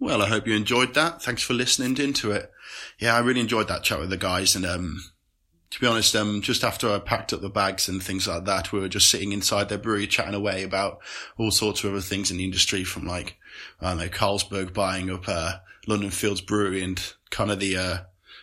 [0.00, 1.22] Well, I hope you enjoyed that.
[1.22, 2.50] Thanks for listening into it.
[2.98, 4.56] Yeah, I really enjoyed that chat with the guys.
[4.56, 5.04] And, um,
[5.70, 8.72] to be honest, um, just after I packed up the bags and things like that,
[8.72, 11.00] we were just sitting inside their brewery chatting away about
[11.36, 13.36] all sorts of other things in the industry from like,
[13.78, 17.98] I don't know, Carlsberg buying up, uh, London Fields Brewery and kind of the, uh,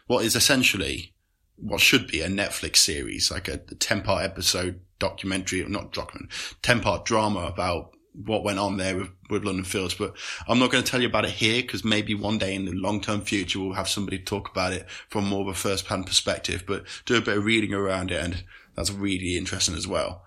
[0.05, 1.15] what is essentially
[1.55, 6.31] what should be a Netflix series, like a 10 part episode documentary, not document,
[6.61, 9.93] 10 part drama about what went on there with, with London Fields.
[9.93, 10.15] But
[10.47, 12.71] I'm not going to tell you about it here because maybe one day in the
[12.71, 16.05] long term future we'll have somebody talk about it from more of a first hand
[16.05, 18.23] perspective, but do a bit of reading around it.
[18.23, 18.43] And
[18.75, 20.23] that's really interesting as well.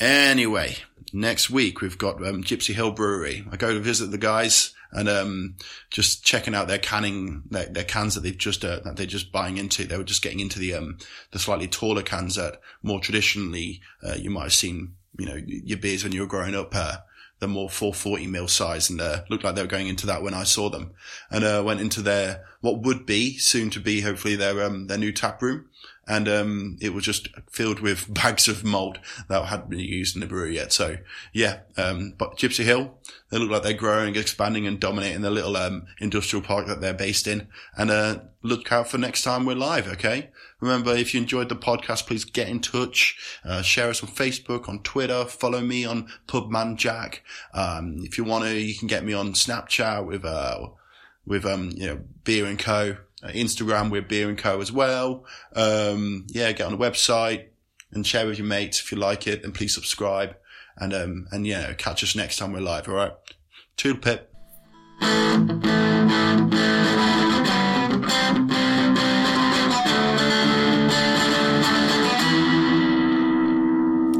[0.00, 0.76] Anyway,
[1.12, 3.46] next week we've got um, Gypsy Hill Brewery.
[3.50, 5.56] I go to visit the guys and um,
[5.90, 9.32] just checking out their canning, their, their cans that they've just uh, that they're just
[9.32, 9.84] buying into.
[9.84, 10.98] They were just getting into the um,
[11.32, 15.78] the slightly taller cans that more traditionally uh, you might have seen, you know, your
[15.78, 16.74] beers when you were growing up.
[16.74, 16.96] Uh,
[17.44, 20.32] the more 440 mil size and uh, looked like they were going into that when
[20.32, 20.92] I saw them.
[21.30, 24.96] And uh, went into their what would be soon to be hopefully their um, their
[24.96, 25.68] new tap room
[26.06, 30.20] and um, it was just filled with bags of malt that hadn't been used in
[30.20, 30.72] the brewery yet.
[30.72, 30.98] So
[31.32, 32.94] yeah, um, but Gypsy Hill,
[33.30, 36.94] they look like they're growing, expanding, and dominating the little um, industrial park that they're
[36.94, 37.48] based in.
[37.76, 39.88] And uh, look out for next time we're live.
[39.88, 40.30] Okay.
[40.60, 43.18] Remember, if you enjoyed the podcast, please get in touch.
[43.44, 45.26] Uh, share us on Facebook, on Twitter.
[45.26, 47.22] Follow me on Pubman Jack.
[47.52, 50.68] Um, if you want to, you can get me on Snapchat with uh,
[51.26, 52.96] with um, you know Beer and Co.
[53.24, 55.24] Uh, Instagram, we're Beer and Co as well.
[55.56, 57.46] Um, yeah, get on the website
[57.90, 60.36] and share with your mates if you like it, and please subscribe.
[60.76, 62.86] And um, and yeah, catch us next time we're live.
[62.86, 63.12] All right,
[63.78, 64.30] toodle pip.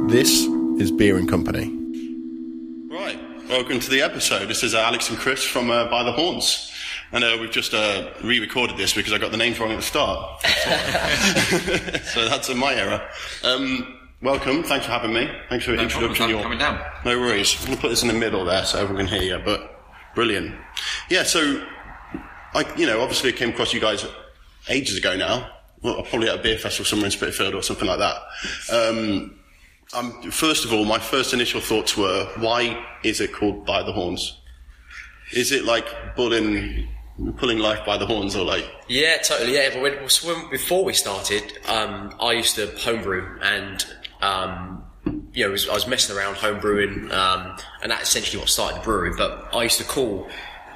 [0.09, 0.47] This
[0.81, 1.67] is Beer and Company.
[2.89, 3.19] Right,
[3.51, 4.49] welcome to the episode.
[4.49, 6.71] This is Alex and Chris from uh, By the Horns.
[7.15, 9.83] And uh, we've just uh, re-recorded this because I got the names wrong at the
[9.83, 10.43] start.
[12.07, 13.09] so that's in my error.
[13.45, 14.65] Um, welcome.
[14.65, 15.31] Thanks for having me.
[15.49, 16.17] Thanks for the No introduction.
[16.17, 16.81] problem, Your- coming down.
[17.05, 17.55] No worries.
[17.61, 19.43] I'm going to put this in the middle there so everyone can hear you.
[19.45, 19.81] But
[20.17, 20.57] brilliant.
[21.09, 21.23] Yeah.
[21.23, 21.65] So,
[22.53, 24.05] I, you know, obviously I came across you guys
[24.69, 25.51] ages ago now.
[25.83, 28.17] Well, probably at a beer festival somewhere in Spitalfield or something like that.
[28.73, 29.39] Um,
[29.93, 33.93] um, first of all, my first initial thoughts were, why is it called By the
[33.93, 34.41] Horns?
[35.33, 35.87] Is it like
[36.17, 36.89] pulling,
[37.37, 39.55] pulling life by the horns or like, Yeah, totally.
[39.55, 39.93] Yeah, but when,
[40.25, 43.85] when, before we started, um, I used to homebrew, and
[44.21, 44.85] um,
[45.33, 48.81] you know, I was, I was messing around homebrewing, um, and that's essentially what started
[48.81, 49.13] the brewery.
[49.17, 50.29] But I used to call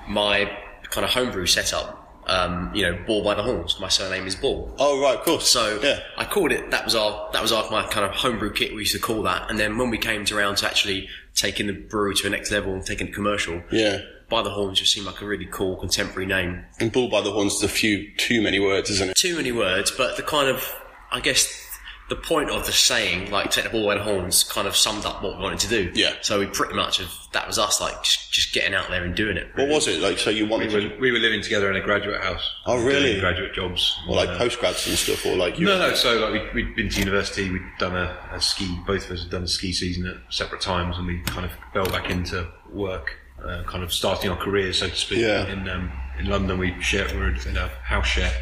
[0.09, 0.50] my
[0.91, 3.78] kind of homebrew setup, um, you know, Bull by the Horns.
[3.81, 4.75] My surname is Bull.
[4.78, 5.48] oh right, of course.
[5.48, 6.00] So yeah.
[6.16, 6.71] I called it.
[6.71, 8.72] That was our that was our my kind of homebrew kit.
[8.75, 9.50] We used to call that.
[9.50, 12.50] And then when we came to around to actually taking the brewery to a next
[12.50, 14.00] level and taking it commercial, Yeah.
[14.28, 16.65] By the Horns just seemed like a really cool contemporary name.
[16.81, 19.16] And Bull by the Horns is a few too many words, isn't it?
[19.16, 20.75] too many words, but the kind of,
[21.11, 21.65] I guess,
[22.09, 25.05] the point of the saying, like take the ball by the horns, kind of summed
[25.05, 25.91] up what we wanted to do.
[25.94, 26.15] Yeah.
[26.22, 29.15] So we pretty much have, that was us, like just, just getting out there and
[29.15, 29.49] doing it.
[29.56, 30.19] What was it like?
[30.19, 32.50] So you wanted We to, were, we were living together in a graduate house.
[32.65, 33.10] Oh, really?
[33.10, 33.95] Doing graduate jobs.
[34.09, 35.66] or like Uh, postgrads and stuff, or like you?
[35.66, 35.93] No, no.
[35.95, 37.50] So like we, we'd been to university.
[37.50, 38.78] We'd done a, a ski.
[38.87, 41.53] Both of us had done a ski season at separate times, and we kind of
[41.75, 45.19] fell back into work, uh, kind of starting our careers, so to speak.
[45.21, 45.47] Yeah.
[45.47, 47.12] In um, in London, we shared.
[47.12, 48.32] We were in a house share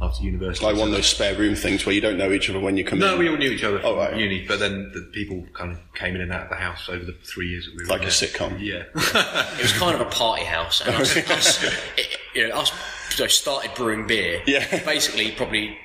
[0.00, 0.64] after university.
[0.66, 2.84] Like one of those spare room things where you don't know each other when you
[2.84, 3.12] come No, in.
[3.12, 4.16] No, we all knew each other Oh, right.
[4.16, 7.04] uni, but then the people kind of came in and out of the house over
[7.04, 8.10] the three years that we were Like a there.
[8.10, 8.60] sitcom.
[8.60, 8.84] Yeah.
[9.58, 11.62] It was kind of a party house, and us, us,
[11.96, 12.72] it, you know, us
[13.10, 14.42] so started brewing beer.
[14.46, 14.84] Yeah.
[14.84, 15.76] Basically, probably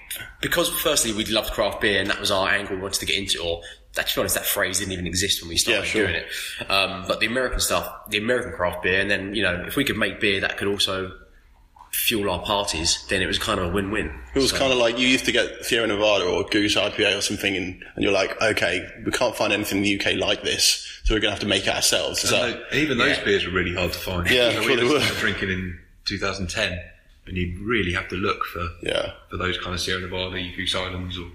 [0.41, 3.17] because firstly we loved craft beer, and that was our angle we wanted to get
[3.17, 3.41] into.
[3.43, 3.61] Or
[3.95, 6.07] that, to be honest, that phrase didn't even exist when we started Yeah, sure.
[6.07, 6.69] doing it.
[6.71, 9.83] Um, but the American stuff, the American craft beer, and then you know, if we
[9.83, 11.11] could make beer that could also
[11.91, 14.13] fuel our parties, then it was kind of a win-win.
[14.35, 17.21] It was kind of like you used to get Sierra Nevada or Goose IPA or
[17.21, 20.85] something, and, and you're like, okay, we can't find anything in the UK like this,
[21.03, 22.23] so we're going to have to make it ourselves.
[22.23, 24.29] Is And that, tho- even those beers were really hard to find.
[24.29, 24.99] Yeah, so sure we were.
[25.19, 26.79] drinking in 2010,
[27.25, 29.13] and you really have to look for yeah.
[29.31, 31.25] for those kind of Sierra Nevada, Goose Islands, or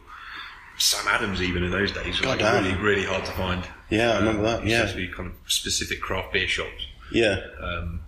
[0.79, 1.41] Sam Adams.
[1.43, 3.63] Even in those days, was like really really hard to find.
[3.91, 4.87] Yeah, I remember that, It used yeah.
[4.87, 6.87] to be kind of specific craft beer shops.
[7.13, 7.41] Yeah.
[7.61, 8.01] Um,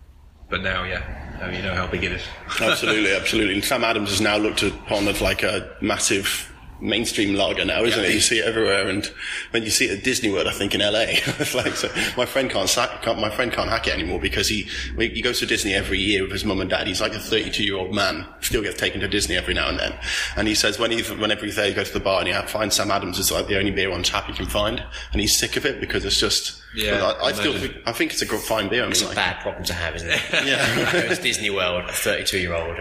[0.49, 2.23] but now, yeah, now you know how big it is.
[2.61, 3.55] absolutely, absolutely.
[3.55, 8.03] And Sam Adams is now looked upon as like a massive mainstream lager now, isn't
[8.03, 8.09] Yeah.
[8.11, 8.15] it?
[8.15, 9.05] You see it everywhere, and
[9.51, 12.27] when you see it at Disney World, I think in LA, it's like so my
[12.27, 14.69] friend can't, sack, can't my friend can't hack it anymore because he
[14.99, 16.87] he goes to Disney every year with his mum and dad.
[16.87, 19.79] He's like a 32 year old man, still gets taken to Disney every now and
[19.79, 19.95] then,
[20.37, 22.35] and he says when he whenever he's there, he goes to the bar and he
[22.47, 24.83] finds Sam Adams is like the only beer on tap he can find,
[25.13, 27.93] and he's sick of it because it's just Yeah, But I, I still think, I
[27.93, 28.83] think it's a good fine beer.
[28.83, 30.21] I mean, It's a bad problem to have, isn't it?
[30.47, 30.93] yeah.
[30.93, 32.77] Go to Disney World, a 32 year old.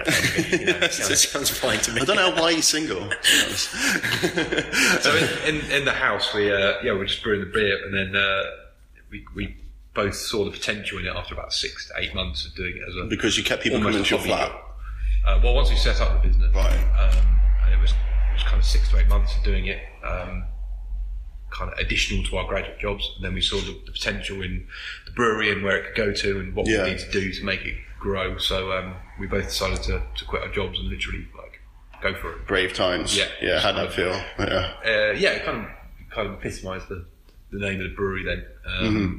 [0.52, 2.02] You know, sounds, sounds fine to me.
[2.02, 3.00] I don't know why he's single.
[3.00, 3.70] to be honest.
[5.04, 7.94] So in, in, in the house, we uh, yeah, we're just brewing the beer, and
[7.94, 8.44] then uh,
[9.10, 9.56] we we
[9.94, 12.84] both saw the potential in it after about six to eight months of doing it
[12.88, 14.52] as a because you kept people almost coming to your flat.
[15.26, 16.74] Uh, well, once we set up the business, Right.
[17.00, 19.80] um, and it was, it was kind of six to eight months of doing it,
[20.04, 20.44] um,
[21.58, 23.10] kind of additional to our graduate jobs.
[23.16, 24.68] And then we saw the, the potential in
[25.06, 26.84] the brewery and where it could go to, and what Yeah.
[26.84, 28.38] we need to do to make it grow.
[28.38, 31.60] So um, we both decided to, to quit our jobs and literally like
[32.02, 32.48] go for it.
[32.48, 33.18] Brave times.
[33.18, 33.28] Yeah.
[33.42, 34.12] Yeah, how'd that feel?
[34.40, 34.74] Yeah.
[34.86, 37.06] Uh, yeah, it kind of kind of epitomised the,
[37.52, 38.46] the name of the brewery then.
[38.66, 39.18] Um, Mm-hmm.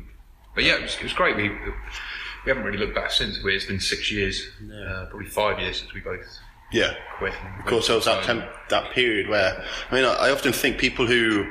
[0.55, 1.37] But yeah, it was, it was great.
[1.37, 3.43] We we haven't really looked back since.
[3.43, 6.25] We- It's been six years, uh, probably five years since we both
[6.73, 6.94] Yeah.
[7.19, 7.35] quit.
[7.61, 10.79] Of course, there was that temp, that period where I mean, I, I often think
[10.79, 11.44] people who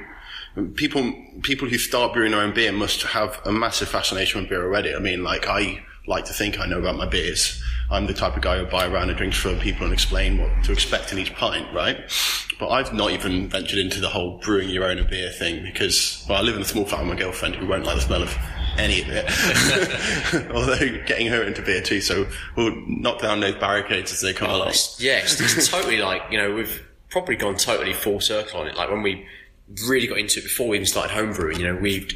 [0.76, 4.64] people people who start brewing their own beer must have a massive fascination with beer
[4.64, 4.96] already.
[4.96, 7.62] I mean, like I like to think I know about my beers.
[7.90, 10.64] I'm the type of guy who buy around and drinks for people and explain what
[10.64, 12.00] to expect in each pint, right?
[12.60, 16.40] But I've not even ventured into the whole brewing your own beer thing because, well,
[16.40, 18.36] I live in a small flat with my girlfriend who won't like the smell of
[18.78, 20.52] any of it.
[20.56, 22.26] Although getting her into beer too, so
[22.56, 24.74] we'll knock down those barricades as they come along.
[24.98, 28.76] Yeah, it's, it's totally like you know we've probably gone totally full circle on it.
[28.76, 29.28] Like when we
[29.88, 32.08] really got into it before we even started homebrewing, you know, we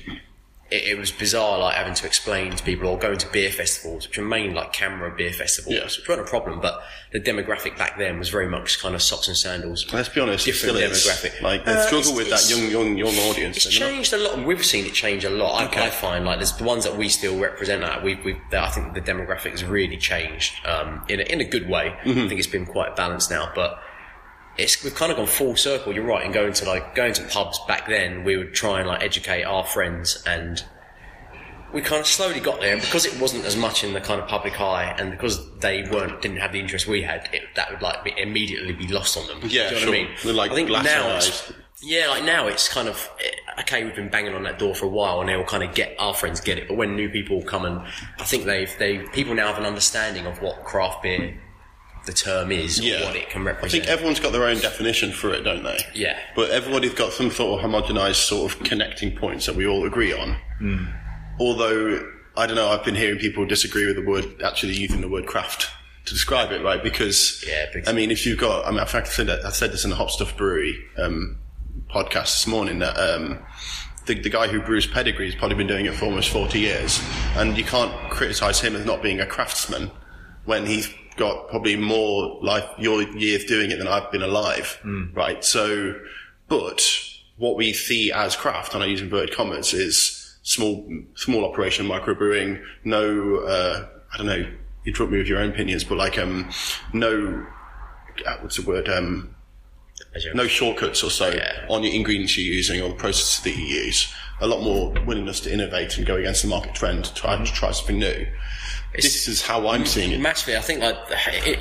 [0.72, 4.08] it, it was bizarre like having to explain to people or going to beer festivals,
[4.08, 5.84] which are mainly like CAMRA beer festivals, Yeah.
[5.86, 6.60] which weren't a problem.
[6.62, 9.92] But the demographic back then was very much kind of socks and sandals.
[9.92, 11.38] Let's be honest, Different it still demographic.
[11.38, 11.42] is.
[11.42, 13.66] Like they Uh, struggle with that young, young, young audience.
[13.66, 15.60] It's They're not- changed a lot, and we've seen it change a lot.
[15.60, 15.86] I, Okay.
[15.88, 17.82] I find like there's the ones that we still represent.
[17.82, 21.42] That we, we, that I think the demographic has really changed um, in a, in
[21.42, 21.96] a good way.
[22.04, 22.26] Mm-hmm.
[22.26, 23.82] I think it's been quite balanced now, but
[24.60, 25.94] it's we've kind of gone full circle.
[25.94, 28.88] You're right, and going to like going to pubs back then, we would try and
[28.88, 30.64] like educate our friends and.
[31.72, 34.20] We kind of slowly got there, and because it wasn't as much in the kind
[34.20, 37.70] of public eye, and because they weren't didn't have the interest we had, it, that
[37.70, 39.38] would like be, immediately be lost on them.
[39.44, 39.90] Yeah, Do you know sure.
[39.90, 40.10] what I mean?
[40.24, 41.54] They're, like, I think now it's,
[41.84, 43.08] yeah, like now it's kind of
[43.60, 43.84] okay.
[43.84, 45.96] We've been banging on that door for a while, and they will kind of get
[46.00, 46.68] our friends get it.
[46.68, 47.82] But when new people come and
[48.18, 51.40] I think they've they people now have an understanding of what craft beer,
[52.06, 53.06] the term is, or Yeah.
[53.06, 53.84] what it can represent.
[53.84, 55.78] I think everyone's got their own definition for it, don't they?
[55.94, 56.18] Yeah.
[56.36, 60.14] But everybody's got some sort of homogenized sort of connecting points that we all agree
[60.14, 60.38] on.
[60.60, 60.86] Hmm.
[61.40, 62.06] Although,
[62.36, 65.26] I don't know, I've been hearing people disagree with the word, actually using the word
[65.26, 65.70] craft
[66.06, 66.82] to describe it, right?
[66.82, 69.46] Because, Yeah, big I mean, if you've got, I mean, in fact, I said, that,
[69.46, 71.38] I said this in the Hop Stuff Brewery um,
[71.94, 73.40] podcast this morning that um,
[74.06, 77.00] the, the guy who brews Pedigree has probably been doing it for almost 40 years.
[77.36, 79.92] And you can't criticize him as not being a craftsman
[80.46, 84.80] when he's got probably more life, your years doing it than I've been alive,
[85.14, 85.44] right?
[85.44, 85.96] So,
[86.48, 86.82] but
[87.38, 92.64] what we see as craft, and I use inverted commas, is small, small operation microbrewing,
[92.84, 94.46] no, uh, I don't know,
[94.86, 96.50] You drop me with your own opinions, but like, um,
[96.94, 97.46] no,
[98.26, 99.36] uh, what's the word, um,
[100.34, 101.66] no shortcuts or so Yeah.
[101.70, 104.08] on the ingredients you're using or the processes that you use.
[104.42, 107.54] A lot more willingness to innovate and go against the market trend, to try to
[107.54, 108.26] try something new.
[108.96, 110.20] This is how I'm seeing it.
[110.20, 110.98] Massively, I think like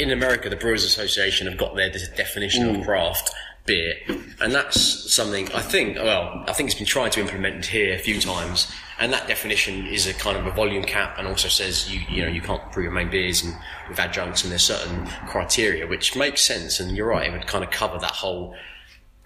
[0.00, 2.80] in- America, the Brewers Association have got their definition Mm.
[2.80, 3.30] of craft
[3.66, 3.94] beer,
[4.40, 5.96] and that's something I think.
[5.98, 9.86] Well, I think it's been tried to implement here a few times, and that definition
[9.86, 12.72] is a kind of a volume cap, and also says you you know you can't
[12.72, 13.54] brew your main beers and
[13.88, 16.80] with adjuncts, and there's certain criteria which makes sense.
[16.80, 18.54] And you're right, it would kind of cover that whole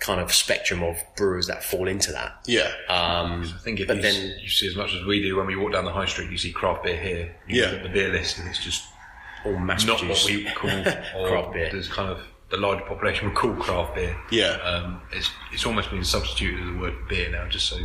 [0.02, 2.40] kind of spectrum of brewers that fall into that.
[2.46, 2.70] Yeah.
[2.88, 5.36] Um, I think if but you, then s- you see as much as we do
[5.36, 7.34] when we walk down the high street, you see craft beer here.
[7.46, 7.66] You Yeah.
[7.70, 8.82] look at the beer list, and it's just
[9.46, 10.70] all mass not produced what we call
[11.16, 11.68] or craft beer.
[11.70, 14.16] There's kind of the larger population would call craft beer.
[14.30, 14.56] Yeah.
[14.70, 17.78] Um, it's it's almost been substituted as a word beer now, just so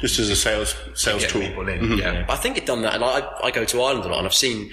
[0.00, 1.42] Just as a sales sales get tool.
[1.42, 1.98] people in.
[1.98, 2.24] Yeah.
[2.28, 4.34] I think it done that, and I, I go to Ireland a lot, and I've
[4.34, 4.70] seen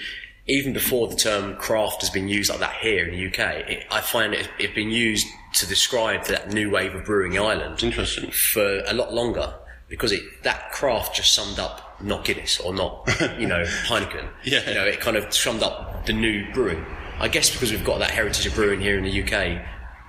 [0.47, 3.39] even before the term craft has been used like that here in the UK.
[3.69, 7.41] It, I find it it's been used to describe that new wave of brewing in
[7.41, 8.31] Ireland Interesting.
[8.31, 9.53] for a lot longer
[9.89, 13.07] because it that craft just summed up not Guinness or not
[13.39, 14.27] you know Heineken.
[14.43, 14.67] Yeah.
[14.67, 16.83] you know it kind of summed up the new brewing.
[17.19, 19.61] I guess because we've got that heritage of brewing here in the UK,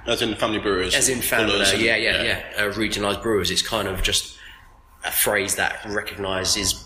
[0.07, 0.95] As in family brewers.
[0.95, 3.51] as in family, fullers and- yeah, yeah, yeah, uh, regionalised brewers.
[3.53, 4.37] It's kind of just
[5.05, 6.85] a phrase that recognises,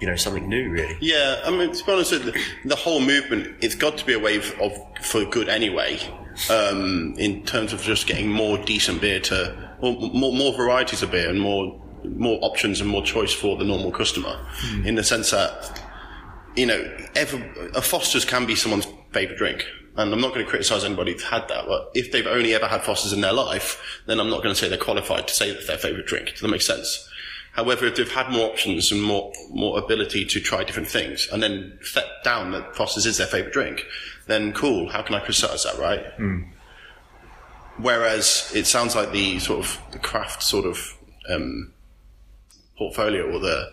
[0.00, 0.96] you know, something new, really.
[1.00, 4.18] Yeah, I mean, to be honest, the, the whole movement, it's got to be a
[4.18, 6.00] wave of, for good anyway,
[6.48, 11.10] um, in terms of just getting more decent beer to, or more, more varieties of
[11.10, 14.40] beer and more, more options and more choice for the normal customer.
[14.84, 15.80] In the sense that,
[16.56, 16.82] you know,
[17.16, 17.36] ever,
[17.74, 19.66] a Foster's can be someone's favourite drink.
[19.96, 22.66] And I'm not going to criticise anybody who's had that, but if they've only ever
[22.66, 25.52] had Foster's in their life, then I'm not going to say they're qualified to say
[25.52, 26.30] that's their favourite drink.
[26.30, 27.08] Does that make sense?
[27.52, 31.42] However, if they've had more options and more more ability to try different things, and
[31.42, 33.84] then set down that Foster's is their favorite drink,
[34.30, 34.88] then cool.
[34.88, 36.04] How can I criticize that, right?
[37.78, 40.96] Whereas it sounds like the sort of the craft sort of
[41.28, 41.72] um,
[42.76, 43.70] portfolio or the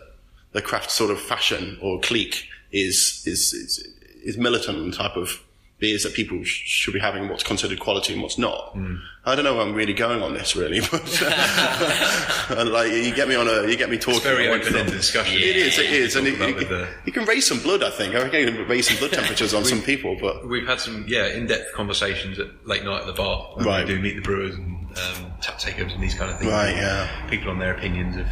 [0.52, 3.88] the craft sort of fashion or clique is is is,
[4.24, 5.42] is militant type of
[5.78, 8.76] beers that people sh- should be having, what's considered quality and what's not.
[9.24, 10.80] I don't know where I'm really going on this, really.
[10.90, 11.22] But
[12.58, 14.16] and like you get me on a, you get me talking.
[14.16, 15.36] It's very open-ended from- discussion.
[15.38, 17.82] It is, it is, and it, it- the- you can raise some blood.
[17.82, 20.66] I think I reckon you can raise some blood temperatures on some people, but We've
[20.66, 23.86] had some yeah in-depth conversations at late night at the bar when Right.
[23.86, 26.50] we do meet the brewers and um, tap takeovers and these kind of things.
[26.50, 27.28] Right, yeah.
[27.30, 28.26] People on their opinions of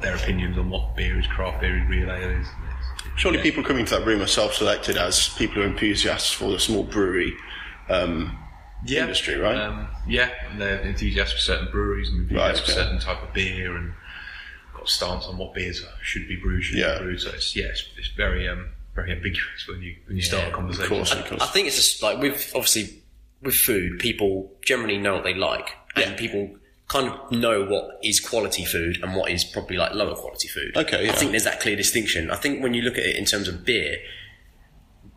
[0.00, 2.46] their opinions on what beer is craft beer is, real ale is.
[3.16, 3.44] It's- surely yeah.
[3.44, 6.82] people coming to that room are self-selected as people who are enthusiasts for the small
[6.84, 7.34] brewery
[7.88, 8.36] um,
[8.84, 9.02] yeah.
[9.02, 9.56] industry, right?
[9.56, 12.80] Um, yeah, and they're enthusiasts for certain breweries and enthusiasts Right, for okay.
[12.82, 13.92] certain type of beer and
[14.74, 16.98] got a stance on what beers should be brewed, should Yeah.
[16.98, 17.20] be brewed.
[17.20, 20.50] So it's yeah, it's, it's very um, very ambiguous when you when you start a
[20.50, 20.84] conversation.
[20.84, 21.42] of course, of course.
[21.42, 23.02] I think it's just like with obviously
[23.42, 26.56] with food, people generally know what they like, and people
[26.88, 30.76] kind of know what is quality food and what is probably like lower quality food.
[30.76, 31.12] Okay, yeah.
[31.12, 32.30] I think there's that clear distinction.
[32.30, 33.98] I think when you look at it in terms of beer,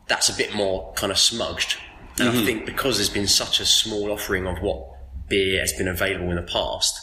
[0.07, 1.77] that's a bit more kind of smudged,
[2.17, 2.39] and Mm-hmm.
[2.39, 4.83] I think because there's been such a small offering of what
[5.29, 6.93] beer has been available in the past,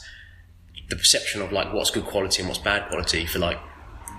[0.91, 3.59] the perception of like what's good quality and what's bad quality for like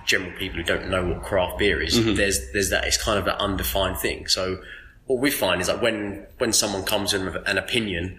[0.06, 2.14] general people who don't know what craft beer is, Mm-hmm.
[2.14, 4.26] there's there's that it's kind of that undefined thing.
[4.28, 4.62] So
[5.04, 8.18] what we find is like when when someone comes in with an opinion,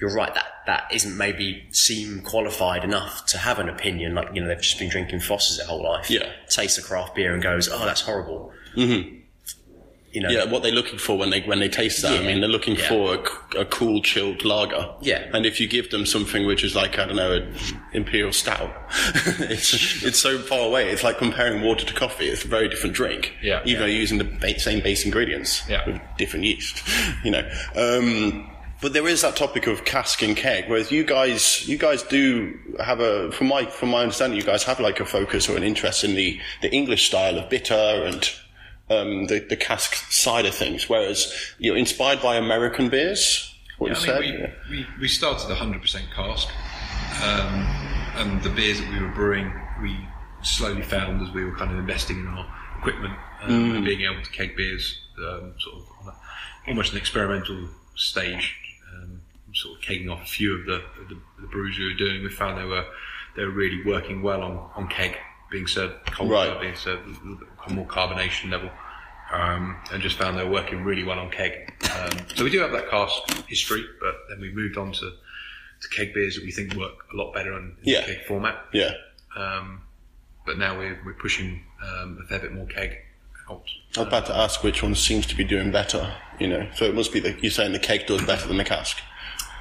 [0.00, 4.14] you're right that that isn't maybe seem qualified enough to have an opinion.
[4.14, 6.30] Like you know they've just been drinking Fosters their whole life, Yeah.
[6.48, 8.52] tastes a craft beer and goes, oh that's horrible.
[8.76, 9.16] Mm-hmm.
[10.10, 12.18] You know, yeah, what they're looking for when they when they taste that.
[12.18, 12.88] I mean, they're looking Yeah.
[12.88, 13.22] for
[13.58, 14.88] a cool, chilled lager.
[15.02, 15.28] Yeah.
[15.34, 17.54] And if you give them something which is like I don't know, an
[17.92, 18.72] imperial stout,
[19.50, 20.88] it's it's so far away.
[20.88, 22.24] It's like comparing water to coffee.
[22.26, 23.34] It's a very different drink.
[23.42, 23.60] Yeah.
[23.66, 25.84] Even though you're using the same base ingredients Yeah.
[25.86, 26.82] with different yeast.
[27.24, 27.50] You know.
[27.76, 32.02] Um, but there is that topic of cask and keg, whereas you guys, you guys
[32.04, 35.56] do have a, from my from my understanding, you guys have like a focus or
[35.56, 38.30] an interest in the the English style of bitter and
[38.90, 43.54] um, the the cask side of things, whereas you're inspired by American beers.
[43.78, 46.48] What Yeah, you I said, mean, we, we, we started 100% cask,
[47.22, 47.66] um,
[48.16, 49.96] and the beers that we were brewing, we
[50.42, 52.46] slowly found as we were kind of investing in our
[52.78, 56.98] equipment um, and being able to keg beers, um, sort of on a, almost an
[56.98, 58.56] experimental stage,
[59.54, 62.22] sort of kegging off a few of the, the, the brews we were doing.
[62.22, 62.84] We found they were
[63.36, 65.16] they were really working well on, on keg,
[65.50, 66.60] being served cold, Right.
[66.60, 67.06] being served
[67.70, 68.70] more carbonation level
[69.32, 71.72] um, and just found they were working really well on keg.
[71.94, 73.12] Um, so we do have that cask
[73.46, 75.00] history, but then we moved on to,
[75.80, 78.02] to keg beers that we think work a lot better in, in Yeah.
[78.06, 78.56] keg format.
[78.72, 78.90] yeah.
[79.36, 79.82] Um,
[80.46, 82.96] but now we're, we're pushing um, a fair bit more keg
[83.50, 83.62] out.
[83.96, 86.12] I was about to ask which one seems to be doing better.
[86.40, 88.64] You know, so it must be that you're saying the keg does better than the
[88.64, 88.96] cask.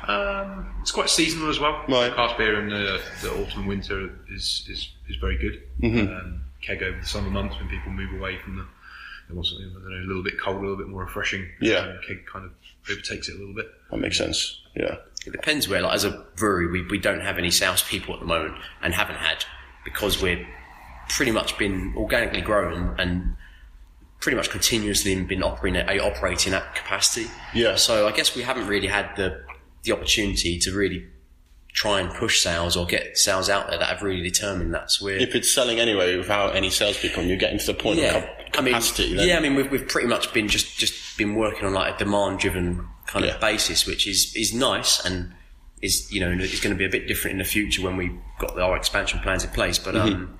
[0.06, 1.84] Um, it's quite seasonal as well.
[1.88, 2.13] Right.
[2.13, 5.63] Cask beer in the, the autumn and winter is, is, is very good.
[5.82, 6.13] Mm-hmm.
[6.13, 8.66] Um, keg over the summer months when people move away from the
[9.27, 11.48] they want something I don't know, a little bit cold, a little bit more refreshing.
[11.60, 11.80] Yeah.
[11.80, 12.51] Um, keg kind of
[12.89, 13.68] overtakes it a little bit.
[13.92, 14.62] That makes sense.
[14.75, 14.96] Yeah.
[15.25, 18.25] It depends where, like, as a brewery, we, we don't have any salespeople at the
[18.25, 19.44] moment and haven't had
[19.84, 20.48] because we're
[21.10, 23.36] pretty much been organically grown and
[24.22, 27.30] pretty much continuously been operating at, operating at capacity.
[27.54, 27.75] Yeah.
[27.75, 29.44] So I guess we haven't really had the,
[29.84, 31.05] the opportunity to really
[31.74, 34.89] try and push sales or get sales out there that have really determined that.
[34.91, 38.00] So we're, If it's selling anyway without any salespeople, and you're getting to the point
[38.00, 41.17] of cap- I mean, then, yeah, I mean, we've, we've pretty much been just, just
[41.17, 43.36] been working on like a demand driven kind Yeah.
[43.36, 45.34] of basis, which is, is nice and
[45.81, 48.17] is, you know, is going to be a bit different in the future when we've
[48.39, 49.77] got our expansion plans in place.
[49.77, 50.15] But, Mm-hmm.
[50.15, 50.39] um,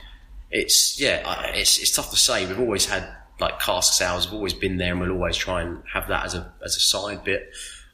[0.50, 2.46] it's, yeah, it's, it's tough to say.
[2.48, 3.08] We've always had
[3.40, 6.34] like cask sales have always been there and we'll always try and have that as
[6.34, 7.50] a, as a side bit,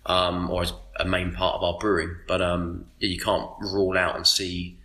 [0.05, 2.15] um, or as a main part of our brewing.
[2.27, 4.77] But, um, you can't rule out and see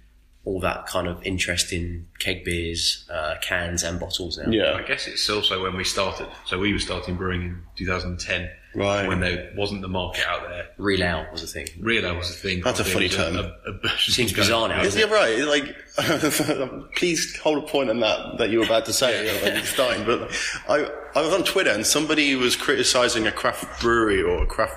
[0.44, 4.50] all that kind of interest in keg beers, uh, cans and bottles now.
[4.50, 6.28] Yeah, I guess it's also when we started.
[6.46, 9.08] So we were starting brewing in 2010, Right.
[9.08, 10.68] When there wasn't the market out there.
[10.76, 11.68] Real ale was a thing.
[11.80, 12.60] Real ale was the thing.
[12.62, 13.36] That's a funny was term.
[13.36, 15.46] A, a, a, Seems bizarre now, isn't yeah, it?
[15.46, 15.74] right.
[15.96, 19.64] Like, please hold a point on that that you were about to say when you're
[19.64, 20.04] starting.
[20.04, 20.30] But
[20.68, 24.76] I, I was on Twitter and somebody was criticizing a craft brewery or a craft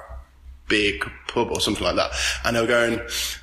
[0.72, 2.12] c- pub or something like that,
[2.46, 3.00] and they were going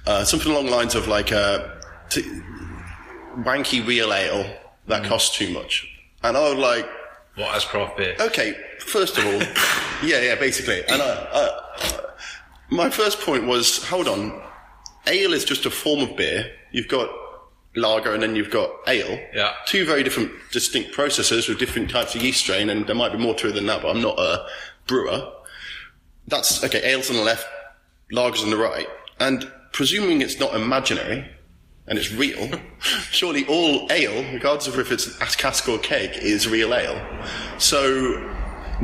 [0.06, 1.68] uh, something along the lines of like uh,
[2.10, 2.22] t-
[3.38, 4.44] wanky real ale
[4.86, 5.86] that costs too much,
[6.22, 6.88] and I was like.
[7.36, 8.16] What as craft beer?
[8.18, 9.32] Okay, first of all,
[10.02, 10.82] yeah, yeah, basically.
[10.88, 12.00] And I, I,
[12.70, 14.42] my first point was, hold on,
[15.06, 16.50] ale is just a form of beer.
[16.72, 17.08] You've got
[17.76, 19.20] lager and then you've got ale.
[19.32, 19.52] Yeah.
[19.66, 23.18] Two very different, distinct processes with different types of yeast strain, and there might be
[23.18, 24.44] more to it than that, but I'm not a
[24.86, 25.32] brewer.
[26.28, 27.46] That's, okay, ale's on the left,
[28.12, 28.86] lager's on the right.
[29.18, 31.28] And presuming it's not imaginary,
[31.86, 32.50] and it's real,
[33.10, 37.00] surely all ale, regardless of if it's a cask or keg, is real ale.
[37.58, 38.20] So,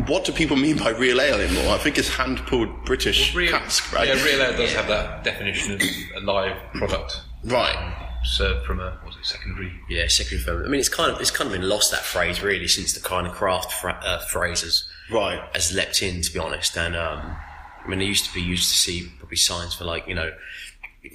[0.06, 1.74] what do people mean by real ale anymore?
[1.74, 4.08] I think it's hand-pulled British Real, cask, right?
[4.08, 5.82] Yeah, real ale does have that definition of
[6.16, 7.20] a live product.
[7.44, 8.10] Right.
[8.24, 9.70] Served from a, what was it, secondary?
[9.90, 10.64] Yeah, secondary film.
[10.64, 13.00] I mean, it's kind of it's kind of been lost that phrase really since the
[13.00, 15.40] kind of craft fra- uh, phrase has, Right.
[15.54, 16.76] has leapt in, to be honest.
[16.76, 17.36] And um,
[17.84, 20.32] I mean, I used to be used to see probably signs for like you know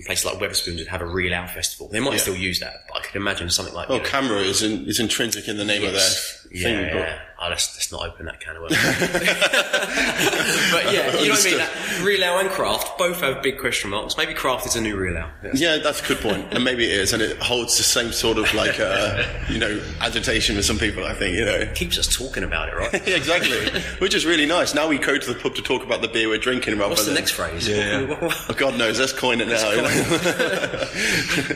[0.06, 1.88] places like Wetherspoons would have a real ale festival.
[1.90, 2.18] They might Yeah.
[2.20, 4.86] still use that, but I could imagine something like Well, you know, CAMRA is, in,
[4.88, 6.46] is intrinsic in the name of Yes.
[6.52, 6.94] their yeah, thing.
[6.94, 7.20] but- yeah.
[7.42, 8.76] Oh, let's, let's not open that can of worms.
[10.72, 11.58] but yeah, you know what I mean.
[11.58, 14.18] That, real ale and craft both have big question marks.
[14.18, 15.30] Maybe craft is a new real ale.
[15.54, 16.30] Yeah, that's a good point.
[16.30, 19.58] point, and maybe it is, and it holds the same sort of like uh, you
[19.58, 21.06] know agitation with some people.
[21.06, 21.66] I think you know.
[21.76, 22.94] Keeps us talking about it, right?
[23.10, 24.76] Yeah, exactly, which is really nice.
[24.76, 27.04] Now we go to the pub to talk about the beer we're drinking rather What's
[27.06, 27.16] the than.
[27.16, 27.68] next phrase?
[27.68, 28.08] Yeah.
[28.50, 29.72] Oh, God knows, let's coin it now.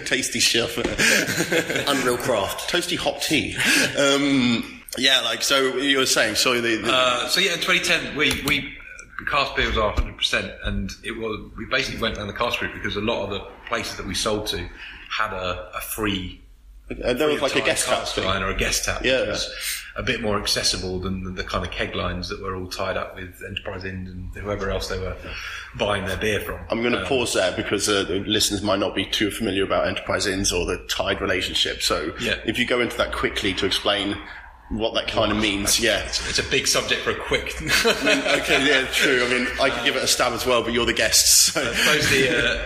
[0.06, 2.70] Tasty chef, Unreal craft.
[2.72, 3.56] toasty hot tea.
[3.98, 6.36] Um, yeah, like so you were saying.
[6.36, 8.74] So the, the Uh, so yeah, in 2010, we we
[9.30, 12.62] cask beer was our 100, percent and it was we basically went down the cask
[12.62, 14.68] route because a lot of the places that we sold to
[15.18, 16.42] had a, a free.
[17.04, 18.26] uh, there was like a guest tap thing.
[18.26, 19.04] line or a guest tap.
[19.06, 19.28] Yeah.
[19.28, 19.50] was
[19.96, 22.98] a bit more accessible than the, the kind of keg lines that were all tied
[22.98, 25.16] up with Enterprise Inn and whoever else they were
[25.76, 26.60] buying their beer from.
[26.72, 29.64] I'm going to Um, pause there because uh, the listeners might not be too familiar
[29.64, 31.82] about enterprise inns or the tied relationship.
[31.84, 32.36] So Yeah.
[32.46, 34.18] if you go into that quickly to explain
[34.74, 36.00] what that kind of means, yeah.
[36.06, 37.56] It's, it's a big subject for a quick.
[37.86, 39.24] okay, yeah, true.
[39.26, 41.54] I mean, I could give it a stab as well, but you're the guests.
[41.54, 41.62] So.
[41.62, 42.64] I suppose the uh,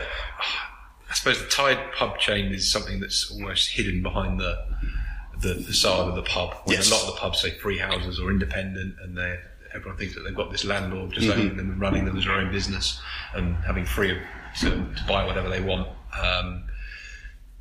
[1.09, 4.55] I suppose the tied pub chain is something that's almost hidden behind the
[5.41, 6.55] the facade of the pub.
[6.65, 6.89] When Yes.
[6.89, 9.39] a lot of the pubs say free houses or independent, and they
[9.73, 11.39] everyone thinks that they've got this landlord just Mm-hmm.
[11.39, 12.99] owning them and running them as their own business
[13.35, 14.17] and having free of,
[14.61, 15.87] to, to buy whatever they want.
[16.19, 16.63] Um,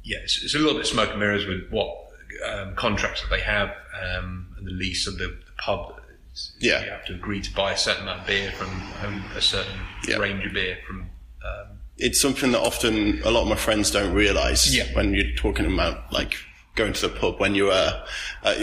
[0.05, 1.89] yeah, it's, it's a little bit smoke and mirrors with what
[2.49, 6.01] um, contracts that they have um, and the lease of the, the pub.
[6.61, 6.85] Yeah.
[6.85, 8.69] you have to agree to buy a certain amount of beer from
[9.05, 10.17] um, a certain Yeah.
[10.17, 11.09] range of beer from.
[11.45, 14.85] Um, it's something that often a lot of my friends don't realise Yeah.
[14.95, 16.37] when you're talking about like
[16.75, 18.05] going to the pub when you uh,
[18.45, 18.55] uh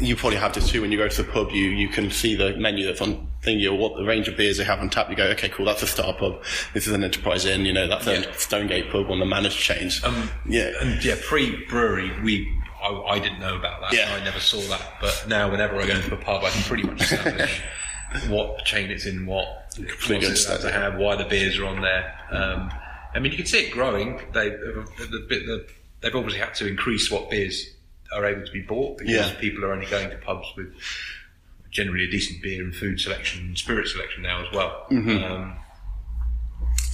[0.00, 2.34] you probably have this too when you go to the pub you you can see
[2.34, 5.10] the menu that's on thing or what the range of beers they have on tap
[5.10, 7.86] you go okay cool that's a star pub this is an enterprise inn you know
[7.86, 8.32] that's a Yeah.
[8.32, 12.50] stonegate pub on the managed chains Um, yeah And yeah, pre brewery, we
[12.82, 13.92] I, I didn't know about that.
[13.92, 14.14] Yeah.
[14.14, 14.94] I never saw that.
[15.00, 17.62] But now, whenever I go into a pub, I can pretty much establish
[18.28, 21.58] what chain it's in, what Completely what's it allowed understand to have, why the beers
[21.58, 22.14] are on there.
[22.30, 22.72] Um,
[23.14, 24.20] I mean, you can see it growing.
[24.32, 25.66] They the, the, the,
[26.00, 27.66] they've obviously had to increase what beers
[28.12, 29.32] are able to be bought because Yeah.
[29.40, 30.74] people are only going to pubs with
[31.70, 34.86] generally a decent beer and food selection and spirit selection now as well.
[34.90, 35.24] Mm-hmm.
[35.32, 35.56] Um,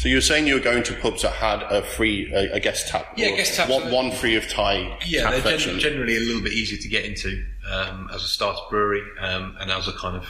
[0.06, 2.60] so you were saying you were going to pubs that had a free a, a
[2.60, 6.16] guest tap Yeah, guest taps one, one free of tie Yeah, tap they're gen- generally
[6.16, 9.88] a little bit easier to get into um, as a starter brewery um, and as
[9.88, 10.24] a kind of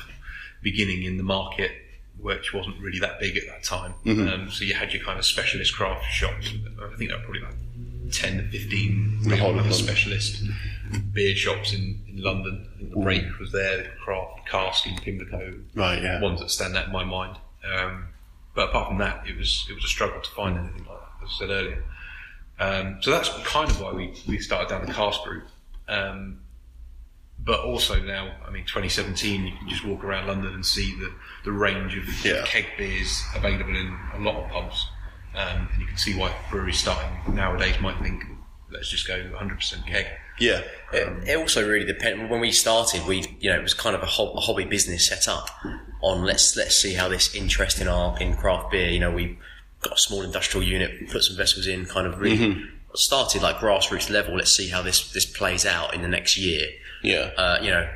[0.62, 1.72] beginning in the market,
[2.18, 3.92] which wasn't really that big at that time.
[4.06, 4.28] Mm-hmm.
[4.28, 6.48] Um, so you had your kind of specialist craft shops.
[6.48, 9.72] I think there were probably like 10 to 15 real whole of kind of London.
[9.72, 10.42] specialist
[11.12, 12.66] beer shops in, in London.
[12.74, 15.52] I think the Rake was there, the Craft, Cask in Pimlico.
[15.74, 16.22] Right, yeah.
[16.22, 17.36] Ones that stand out in my mind.
[17.70, 18.06] Um,
[18.56, 21.24] but apart from that, it was it was a struggle to find anything like that,
[21.24, 21.84] as I said earlier.
[22.58, 25.44] Um, so that's kind of why we, we started down the cask route.
[25.88, 26.40] Um,
[27.38, 31.12] but also now, I mean, 2017, you can just walk around London and see the,
[31.44, 32.42] the range of Yeah.
[32.46, 34.88] keg beers available in a lot of pubs.
[35.34, 38.24] Um, and you can see why breweries starting nowadays might think,
[38.72, 40.06] let's just go 100% keg.
[40.40, 40.62] yeah
[40.94, 42.30] It, it also really depends.
[42.30, 45.28] When we started, we you know it was kind of a, a hobby business set
[45.28, 45.50] up
[46.02, 48.88] on let's let's see how this interest in our in craft beer.
[48.88, 49.38] You know, we
[49.80, 54.10] got a small industrial unit, put some vessels in, kind of really started like grassroots
[54.10, 54.36] level.
[54.36, 56.68] Let's see how this this plays out in the next year.
[57.02, 57.88] yeah Uh, you know,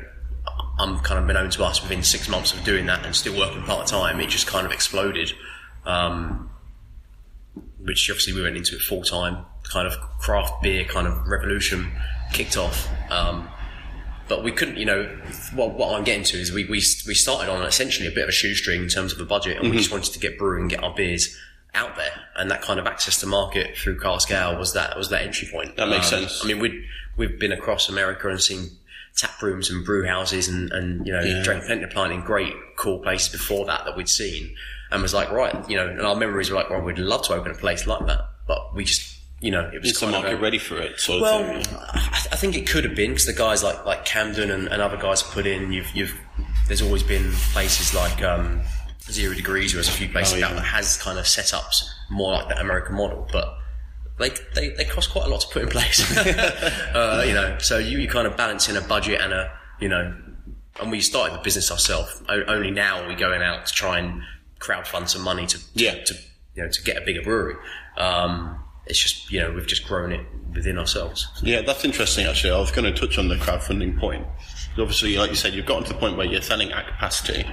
[0.79, 3.37] I'm kind of been known to us within six months of doing that and still
[3.39, 4.21] working part time.
[4.21, 5.33] It just kind of exploded.
[5.85, 6.51] Um,
[7.83, 9.45] which obviously we went into it full time.
[9.65, 11.93] Kind of craft beer kind of revolution
[12.33, 12.89] kicked off.
[13.11, 13.49] Um,
[14.31, 15.05] but we couldn't, you know,
[15.55, 18.29] what, what I'm getting to is we, we, we started on essentially a bit of
[18.31, 20.83] a shoestring in terms of a budget and we just wanted to get brewing, get
[20.83, 21.37] our beers
[21.75, 25.11] out there and that kind of access to market through Cask Ale was that, was
[25.11, 25.77] that entry point.
[25.77, 26.45] That makes Um, sense.
[26.45, 26.81] I mean, we'd,
[27.17, 28.71] we've been across America and seen
[29.17, 31.43] tap rooms and brew houses and, and you know, Yeah.
[31.43, 34.55] drank plenty of pint in great, cool places before that that we'd seen
[34.93, 37.35] and was like, right, you know, and our memories were like, well, we'd love to
[37.35, 39.10] open a place like that, but we just
[39.41, 41.01] you know, it was Is the kind of market a- ready for it?
[41.01, 41.77] Sort of well, thing?
[41.81, 44.81] I, I think it could have been because the guys like like Camden and, and
[44.83, 45.73] other guys put in.
[45.73, 46.15] You've you've
[46.67, 48.61] there's always been places like um,
[49.11, 50.53] Zero Degrees, or there's a few places Oh, yeah.
[50.55, 53.57] that has kind of setups more like the American model, but.
[54.19, 56.15] They, they, they cost quite a lot to put in place,
[56.95, 57.57] uh, you know.
[57.59, 59.51] So you, you kind of balance in a budget and a,
[59.81, 60.15] you know,
[60.79, 62.23] and we started the business ourselves.
[62.29, 64.21] Only now are we going out to try and
[64.59, 66.05] crowdfund some money to, to, Yeah.
[66.05, 66.15] to
[66.55, 67.55] you know to get a bigger brewery.
[67.97, 71.29] Um, it's just you know we've just grown it within ourselves.
[71.43, 72.27] Yeah, that's interesting.
[72.27, 74.27] Actually, I was going to touch on the crowdfunding point.
[74.79, 77.45] Obviously, like you said, you've gotten to the point where you're selling at capacity,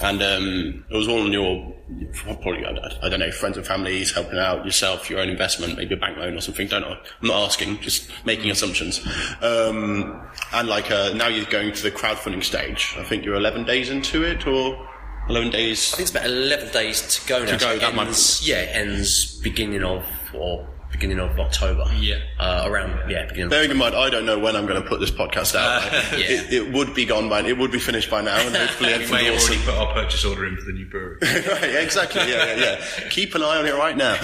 [0.00, 1.72] and um, it was all on your
[2.12, 5.96] probably I don't- know friends and families helping out yourself, your own investment, maybe a
[5.96, 6.66] bank loan or something.
[6.66, 6.98] Don't know.
[7.22, 9.00] I'm not asking, just making assumptions.
[9.40, 10.20] Um,
[10.52, 12.94] and like uh, now you're going to the crowdfunding stage.
[12.98, 14.86] I think you're 11 days into it, or
[15.28, 15.92] 11 days.
[15.92, 17.46] I think it's about eleven days to go now.
[17.46, 21.84] To go, so that might- ends, yeah, it ends beginning of or beginning of October.
[21.98, 22.20] Yeah.
[22.38, 23.44] uh, around yeah beginning.
[23.46, 25.82] Of Bearing in mind, I don't know when I'm going to put this podcast out.
[26.16, 26.26] Yeah.
[26.28, 29.10] it, it would be gone by, it would be finished by now, and hopefully We
[29.10, 31.18] may have already put our purchase order in for the new brewery.
[31.22, 32.20] right, exactly.
[32.22, 33.08] Yeah, yeah, yeah.
[33.10, 34.14] Keep an eye on it right now.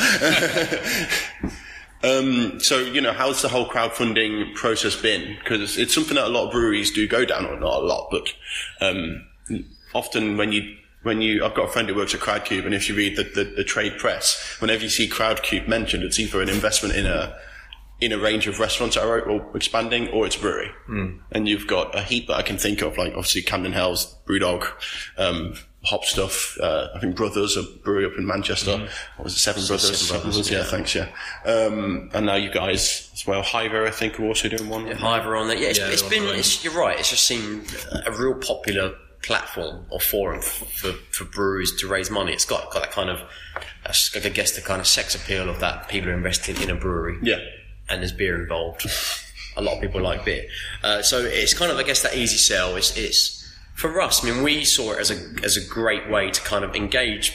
[2.05, 5.37] um, so, you know, how's the whole crowdfunding process been?
[5.39, 8.09] Because it's something that a lot of breweries do go down, or not a lot,
[8.11, 8.33] but
[8.81, 9.27] um,
[9.95, 12.89] often when you when you, I've got a friend who works at Crowdcube, and if
[12.89, 16.49] you read the, the, the trade press, whenever you see Crowdcube mentioned, it's either an
[16.49, 17.37] investment in a
[18.01, 20.71] in a range of restaurants that are or expanding, or it's a brewery.
[21.31, 24.67] And you've got a heap that I can think of, like obviously Camden Hells, Brewdog,
[25.17, 26.59] um, Hop Stuff.
[26.61, 28.77] Uh, I think Brothers, a brewery up in Manchester.
[29.17, 29.39] What was it?
[29.39, 30.01] Seven Brothers.
[30.01, 30.65] Seven Brothers, yeah, yeah.
[30.65, 30.95] thanks.
[30.97, 31.09] Yeah.
[31.45, 33.43] Um, and now you guys as well.
[33.43, 34.91] Hiver, I think, are also doing one.
[34.91, 35.57] Hiver on there.
[35.57, 36.25] Yeah, it's, Yeah, it's they're been.
[36.25, 36.99] It's, you're right.
[36.99, 37.65] It's just seen
[38.05, 42.33] a real popular platform or forum for, for, breweries to raise money.
[42.33, 43.21] It's got got that kind of,
[43.87, 47.19] I guess, the kind of sex appeal of that people are investing in a brewery.
[47.23, 47.39] Yeah.
[47.89, 48.87] and there's beer involved.
[49.57, 50.45] a lot of people like beer,
[50.83, 52.75] uh, so it's kind of I guess that easy sell.
[52.77, 53.39] It's it's
[53.75, 54.25] for us.
[54.25, 57.35] I mean, we saw it as a as a great way to kind of engage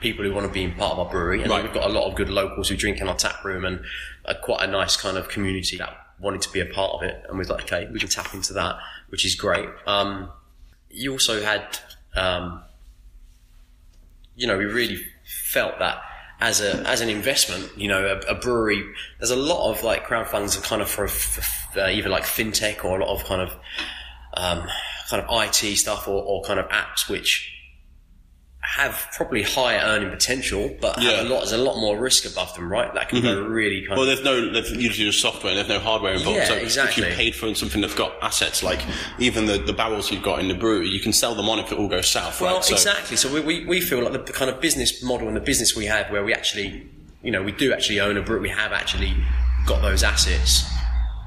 [0.00, 1.62] people who want to be in part of our brewery, and Right.
[1.62, 3.80] we've got a lot of good locals who drink in our tap room, and
[4.24, 7.22] a, quite a nice kind of community that wanted to be a part of it.
[7.28, 8.76] And we're like, okay, we can tap into that,
[9.08, 9.68] which is great.
[9.86, 10.30] Um,
[10.96, 11.78] you also had
[12.16, 12.62] um,
[14.36, 16.02] you know, we really felt that
[16.40, 18.84] as a as an investment, you know, a, a brewery.
[19.18, 23.00] There's a lot of like crowdfunds are kind of for, for either like fintech or
[23.00, 23.52] a lot of kind of
[24.34, 24.68] um,
[25.08, 27.52] kind of IT stuff or, or kind of apps which
[28.66, 31.12] have probably higher earning potential, but Yeah.
[31.12, 32.92] have a lot there's a lot more risk above them, right?
[32.94, 33.50] That can go mm-hmm.
[33.50, 36.38] really kind Well, there's no, there's usually just software, and there's no hardware involved.
[36.38, 37.04] Yeah, so exactly.
[37.04, 38.80] if you paid for something that's got assets, like
[39.20, 41.70] even the, the barrels you've got in the brewery, you can sell them on if
[41.70, 42.64] it all goes south, Well, right?
[42.64, 43.16] So, exactly.
[43.16, 45.86] So we, we, we feel like the, kind of business model and the business we
[45.86, 46.88] have where we actually,
[47.22, 49.14] you know, we do actually own a brewery, we have actually
[49.66, 50.68] got those assets.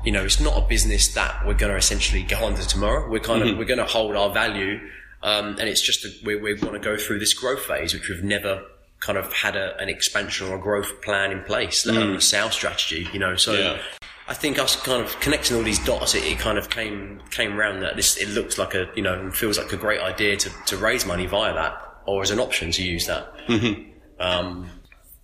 [0.03, 3.09] You know, it's not a business that we're going to essentially go under tomorrow.
[3.09, 3.59] We're kind of, mm-hmm.
[3.59, 4.79] we're going to hold our value.
[5.21, 8.09] Um, and it's just, a, we, we want to go through this growth phase, which
[8.09, 8.63] we've never
[8.99, 12.21] kind of had a, an expansion or a growth plan in place, let alone a
[12.21, 13.53] sales strategy, you know, so.
[13.53, 13.77] Yeah.
[14.27, 17.57] I think us kind of connecting all these dots, it, it kind of came came
[17.57, 20.51] round that this it looks like a you know feels like a great idea to,
[20.67, 23.33] to raise money via that or as an option to use that.
[23.47, 23.89] Mm-hmm.
[24.19, 24.69] Um,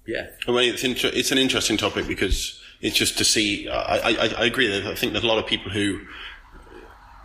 [0.08, 3.70] yeah, I mean, it's, inter- it's an interesting topic because it's just to see.
[3.70, 6.02] I, I, I agree that I think there's a lot of people who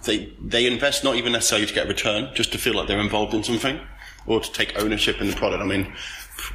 [0.04, 3.00] they they invest not even necessarily to get a return, just to feel like they're
[3.00, 3.80] involved in something
[4.26, 5.62] or to take ownership in the product.
[5.62, 5.92] I mean,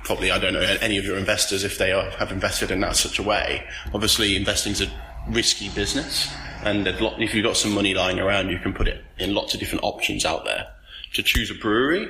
[0.03, 2.95] probably I don't know any of your investors if they are, have invested in that
[2.95, 3.65] such a way.
[3.93, 4.89] Obviously, investing is a
[5.29, 6.31] risky business,
[6.63, 9.53] and lot, if you've got some money lying around, you can put it in lots
[9.53, 10.67] of different options out there.
[11.13, 12.07] To choose a brewery,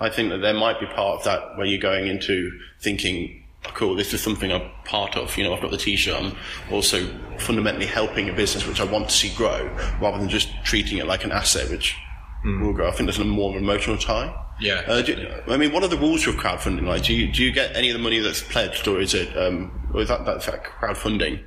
[0.00, 3.37] I think that there might be part of that where you're going into thinking,
[3.74, 5.36] cool, this is something I'm part of.
[5.36, 6.20] You know, I've got the t-shirt.
[6.20, 6.36] I'm
[6.70, 7.06] also
[7.38, 9.66] fundamentally helping a business which I want to see grow
[10.00, 11.96] rather than just treating it like an asset which
[12.44, 12.88] will grow.
[12.88, 14.34] I think there's a more emotional tie.
[14.60, 17.04] Yeah, Uh, do, I mean, what are the rules of crowdfunding like?
[17.04, 19.88] Do you, do you get any of the money that's pledged or is it, um,
[19.94, 21.44] or is that, that's that crowdfunding?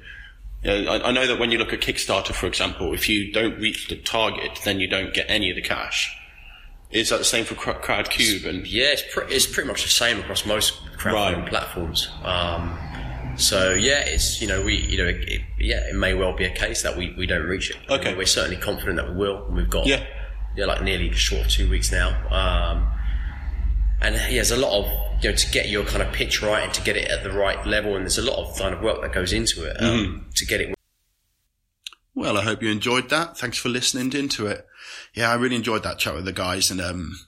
[0.63, 3.59] Yeah, I, I know that when you look at Kickstarter, for example, if you don't
[3.59, 6.15] reach the target, then you don't get any of the cash.
[6.91, 8.45] Is that the same for Cr- Crowdcube?
[8.45, 11.49] And yeah, it's, pre- it's pretty much the same across most crowdfunding Right.
[11.49, 12.09] platforms.
[12.23, 12.77] Um,
[13.37, 16.43] so yeah, it's you know we you know it, it, yeah it may well be
[16.43, 17.77] a case that we, we don't reach it.
[17.87, 18.15] I mean, Okay.
[18.15, 19.45] we're certainly confident that we will.
[19.45, 20.05] And we've got Yeah.
[20.57, 22.09] yeah like nearly short of two weeks now.
[22.29, 22.91] Um,
[24.01, 26.63] and yeah, there's a lot of you know to get your kind of pitch right
[26.63, 28.81] and to get it at the right level, and there's a lot of kind of
[28.81, 30.29] work that goes into it um, Mm-hmm.
[30.35, 30.75] to get it.
[32.13, 33.37] Well, I hope you enjoyed that.
[33.37, 34.67] Thanks for listening into it.
[35.13, 36.71] Yeah, I really enjoyed that chat with the guys.
[36.71, 37.19] And, um,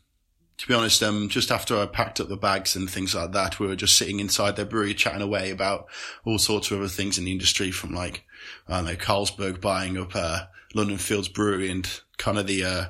[0.58, 3.60] to be honest, um, just after I packed up the bags and things like that,
[3.60, 5.88] we were just sitting inside their brewery chatting away about
[6.26, 8.24] all sorts of other things in the industry from like,
[8.67, 12.86] I don't know, Carlsberg buying up, uh, London Fields Brewery and kind of the, uh,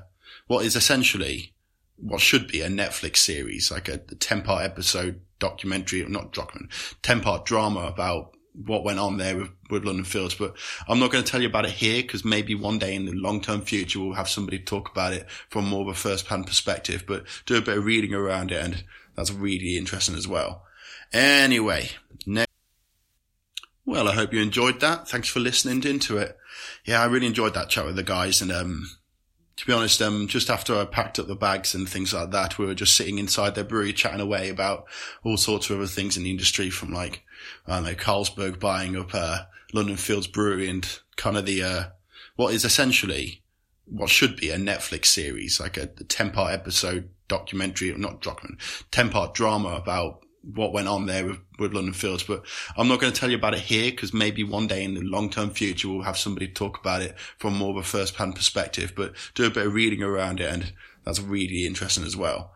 [0.48, 1.54] what is essentially
[1.98, 7.22] what should be a Netflix series, like a 10 part episode documentary, not document, 10
[7.22, 10.36] part drama about what went on there with, with London Fields.
[10.36, 10.56] But
[10.88, 13.14] I'm not going to tell you about it here because maybe one day in the
[13.14, 16.48] long term future we'll have somebody talk about it from more of a first hand
[16.48, 18.84] perspective, but do a bit of reading around it and
[19.16, 20.64] that's really interesting as well.
[21.12, 21.90] Anyway,
[22.26, 22.50] next.
[23.86, 25.10] Well, I hope you enjoyed that.
[25.10, 26.38] Thanks for listening into it.
[26.86, 28.90] Yeah, I really enjoyed that chat with the guys and, um,
[29.58, 32.58] to be honest, um, just after I packed up the bags and things like that,
[32.58, 34.86] we were just sitting inside their brewery chatting away about
[35.24, 37.24] all sorts of other things in the industry from like,
[37.68, 41.84] I don't know, Carlsberg buying up, uh, London Fields Brewery and kind of the, uh,
[42.36, 43.44] what is essentially
[43.86, 48.60] what should be a Netflix series, like a 10 part episode documentary, not document,
[48.92, 52.44] 10 part drama about what went on there with, with London Fields, but
[52.78, 55.02] I'm not going to tell you about it here because maybe one day in the
[55.02, 58.36] long term future we'll have somebody talk about it from more of a first hand
[58.36, 60.74] perspective, but do a bit of reading around it and
[61.06, 62.52] that's really interesting as well.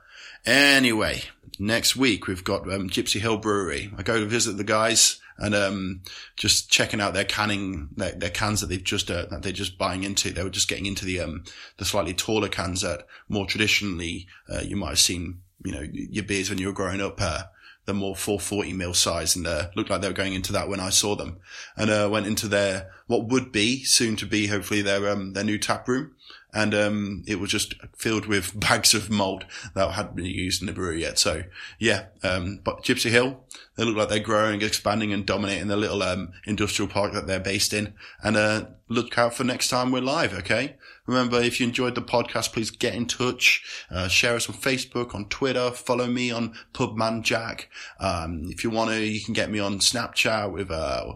[0.45, 1.23] Anyway,
[1.59, 3.91] next week we've got um, Gypsy Hill Brewery.
[3.97, 6.01] I go to visit the guys and um,
[6.35, 9.77] just checking out their canning, their, their cans that they've just uh, that they're just
[9.77, 10.31] buying into.
[10.31, 11.43] They were just getting into the um,
[11.77, 16.23] the slightly taller cans that more traditionally uh, you might have seen, you know, your
[16.23, 17.21] beers when you were growing up.
[17.21, 17.43] Uh,
[17.87, 20.81] the more 440 mil size and uh, looked like they were going into that when
[20.81, 21.39] I saw them.
[21.75, 25.45] And uh, went into their what would be soon to be hopefully their um, their
[25.45, 26.13] new tap room
[26.57, 29.43] and um, it was just filled with bags of malt
[29.75, 31.19] that hadn't been used in the brewery yet.
[31.19, 31.43] So
[31.77, 33.43] yeah, um, but Gypsy Hill,
[33.75, 37.39] they look like they're growing, expanding, and dominating the little um, industrial park that they're
[37.39, 37.93] based in.
[38.23, 40.33] And uh, look out for next time we're live.
[40.33, 40.77] Okay.
[41.05, 43.85] Remember, if you enjoyed the podcast, please get in touch.
[43.91, 45.69] Uh, share us on Facebook, on Twitter.
[45.69, 47.69] Follow me on Pubman Jack.
[47.99, 51.13] Um, if you want to, you can get me on Snapchat with uh,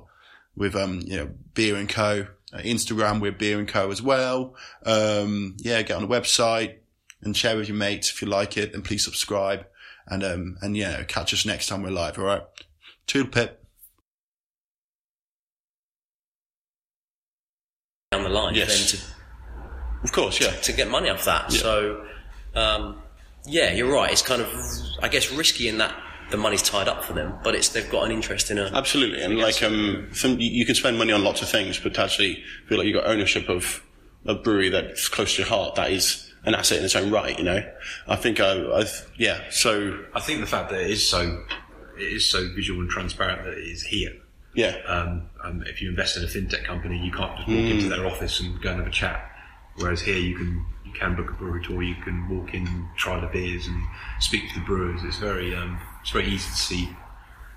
[0.56, 2.28] with um, you know Beer and Co.
[2.60, 3.92] Instagram, we're Beer and Co.
[3.92, 4.56] as well.
[4.86, 6.78] Um, yeah, get on the website
[7.22, 9.66] and share with your mates if you like it, and please subscribe.
[10.08, 12.18] And um, and yeah, catch us next time we're live.
[12.18, 12.44] All right,
[13.08, 13.64] toodle pip.
[18.12, 18.92] Down the line, Yes.
[18.92, 19.06] then to
[20.04, 20.52] Of course, yeah.
[20.52, 21.54] to get money off that.
[21.54, 21.60] Yeah.
[21.62, 22.06] So,
[22.56, 23.02] um,
[23.46, 24.12] yeah, you're right.
[24.12, 24.50] It's kind of,
[25.02, 25.96] I guess, risky in that
[26.32, 28.72] the money's tied up for them, but it's they've got an interest in a.
[28.74, 31.94] Absolutely, and like um, some, you you can spend money on lots of things, but
[31.96, 33.84] to actually feel like you've got ownership of
[34.26, 37.38] a brewery that's close to your heart, that is an asset in its own right.
[37.38, 37.72] You know,
[38.08, 39.42] I think I, I've yeah.
[39.52, 41.44] So I think the fact that it is so
[41.98, 44.14] it is so visual and transparent that it is here.
[44.56, 47.90] yeah, Um, um, if you invest in a fintech company, you can't just walk into
[47.90, 49.30] their office and go and have a chat.
[49.76, 53.20] Whereas here, you can you can book a brewery tour, you can walk in, try
[53.20, 53.82] the beers, and
[54.20, 55.02] speak to the brewers.
[55.04, 56.90] It's very um, it's very easy to see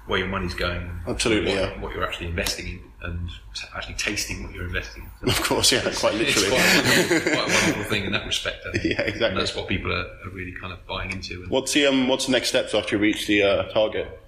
[0.06, 0.90] where your money's going.
[1.06, 1.80] Absolutely, what, yeah.
[1.80, 5.10] what you're actually investing in, and t- actually tasting what you're investing.
[5.22, 5.28] in.
[5.30, 6.48] of course, yeah, quite It's literally.
[6.50, 8.66] quite a, wonderful, quite a wonderful thing in that respect.
[8.68, 8.84] I think.
[8.84, 9.26] Yeah, exactly.
[9.28, 11.42] And that's what people are, are really kind of buying into.
[11.42, 14.20] And, What's the um, what's the next steps after you reach the uh, target?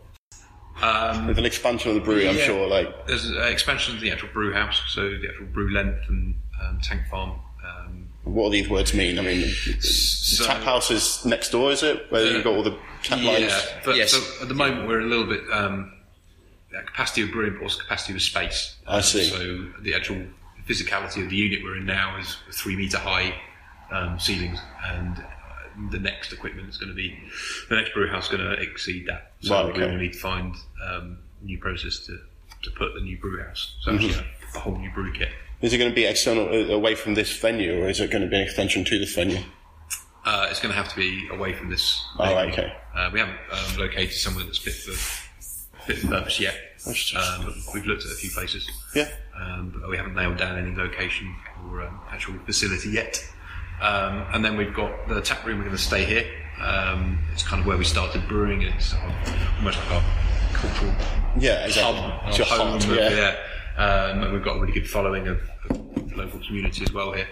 [0.83, 2.67] um, With an expansion of the brewery, I'm sure.
[2.69, 6.35] Like There's uh, expansion of the actual brew house, so the actual brew length and
[6.63, 7.33] um, tank farm.
[7.67, 9.19] Um, what do these words mean?
[9.19, 12.11] I mean, the So- tap house is next door, is it?
[12.11, 13.41] Where you've got all the tap lines.
[13.43, 14.13] yeah, but Yes.
[14.13, 15.93] so at the moment we're a little bit um,
[16.73, 18.77] the capacity of brewing, but also capacity of space.
[18.87, 19.25] I see.
[19.25, 20.27] So the actual
[20.69, 23.35] physicality of the unit we're in now is three meter high
[23.93, 25.23] um, ceilings, and uh,
[25.93, 27.17] the next equipment is going to be
[27.69, 29.33] the next brew house is going to exceed that.
[29.41, 29.81] So Right, okay.
[29.83, 32.19] we will need to find um, new process to,
[32.63, 33.77] to put the new brew house.
[33.83, 34.05] So Mm-hmm.
[34.09, 35.29] actually a, a whole new brew kit.
[35.63, 38.23] Is it going to be external uh, away from this venue, or is it going
[38.23, 39.39] to be an extension to this venue?
[40.25, 42.05] Uh, it's going to have to be away from this.
[42.19, 42.37] Oh, venue.
[42.37, 42.73] right, okay.
[42.95, 44.93] Uh, we haven't um, located somewhere that's fit for
[45.87, 46.57] fit for purpose yet.
[47.17, 49.09] Um, we've looked at a few places, Yeah.
[49.41, 51.35] um, but we haven't nailed down any location
[51.71, 53.25] or um, actual facility yet.
[53.81, 55.59] Um, and then we've got the tap room.
[55.59, 56.25] We're going to stay here.
[56.61, 58.63] Um, it's kind of where we started brewing.
[58.63, 58.95] It's
[59.59, 60.03] almost like our
[60.55, 60.93] cultural
[61.39, 62.01] Yeah, exactly.
[62.01, 63.11] hub, It's our your home, yeah.
[63.11, 63.37] yeah.
[63.77, 67.13] Um, and we've got a really good following of, of the local community as well
[67.13, 67.29] here.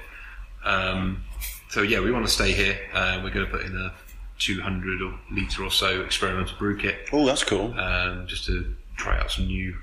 [0.64, 1.22] Um,
[1.70, 2.78] so yeah, we want to stay here.
[2.92, 3.92] Uh, we're going to put in a
[4.38, 7.72] 200 or litre or so experimental brew kit, Oh, that's cool.
[7.78, 9.74] um, just to try out some new,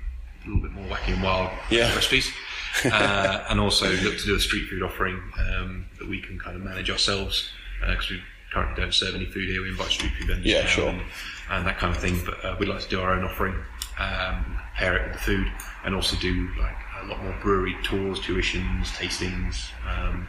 [0.44, 1.92] a little bit more wacky and wild Yeah.
[1.94, 2.30] recipes.
[2.86, 6.56] uh, and also look to do a street food offering um, that we can kind
[6.56, 8.22] of manage ourselves because we
[8.52, 9.60] currently don't serve any food here.
[9.62, 10.88] We invite street food vendors Yeah, sure.
[10.88, 11.02] and,
[11.50, 12.20] and that kind of thing.
[12.24, 13.54] But uh, we'd like to do our own offering,
[13.98, 15.46] um, pair it with the food,
[15.84, 19.70] and also do like a lot more brewery tours, tuitions, tastings.
[19.88, 20.26] Um,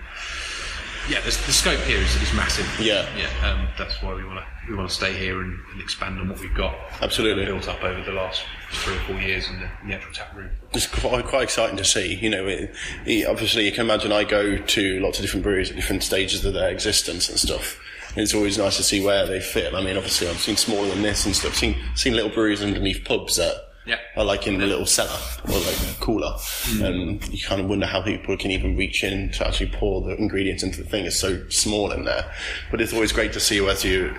[1.09, 2.65] yeah, the, scope here is, is massive.
[2.79, 3.05] Yeah.
[3.17, 3.27] yeah.
[3.49, 6.29] Um, that's why we want to we want to stay here and, and expand on
[6.29, 6.73] what we've got.
[7.01, 7.43] Absolutely.
[7.43, 10.33] built up over the last three or four years in the, in the actual tap
[10.33, 10.49] room.
[10.71, 12.15] It's quite, quite exciting to see.
[12.15, 12.73] You know, it,
[13.05, 16.45] it- obviously you can imagine I go to lots of different breweries at different stages
[16.45, 17.79] of their existence and stuff.
[18.15, 19.73] It's always nice to see where they fit.
[19.73, 21.55] I mean, obviously I've seen smaller than this and stuff.
[21.55, 23.97] Seen seen little breweries underneath pubs that Yeah.
[24.15, 26.33] are like in a little cellar or like a cooler,
[26.81, 30.15] and you kind of wonder how people can even reach in to actually pour the
[30.15, 31.05] ingredients into the thing.
[31.05, 32.31] It's so small in there,
[32.71, 34.13] but it's always great to see as you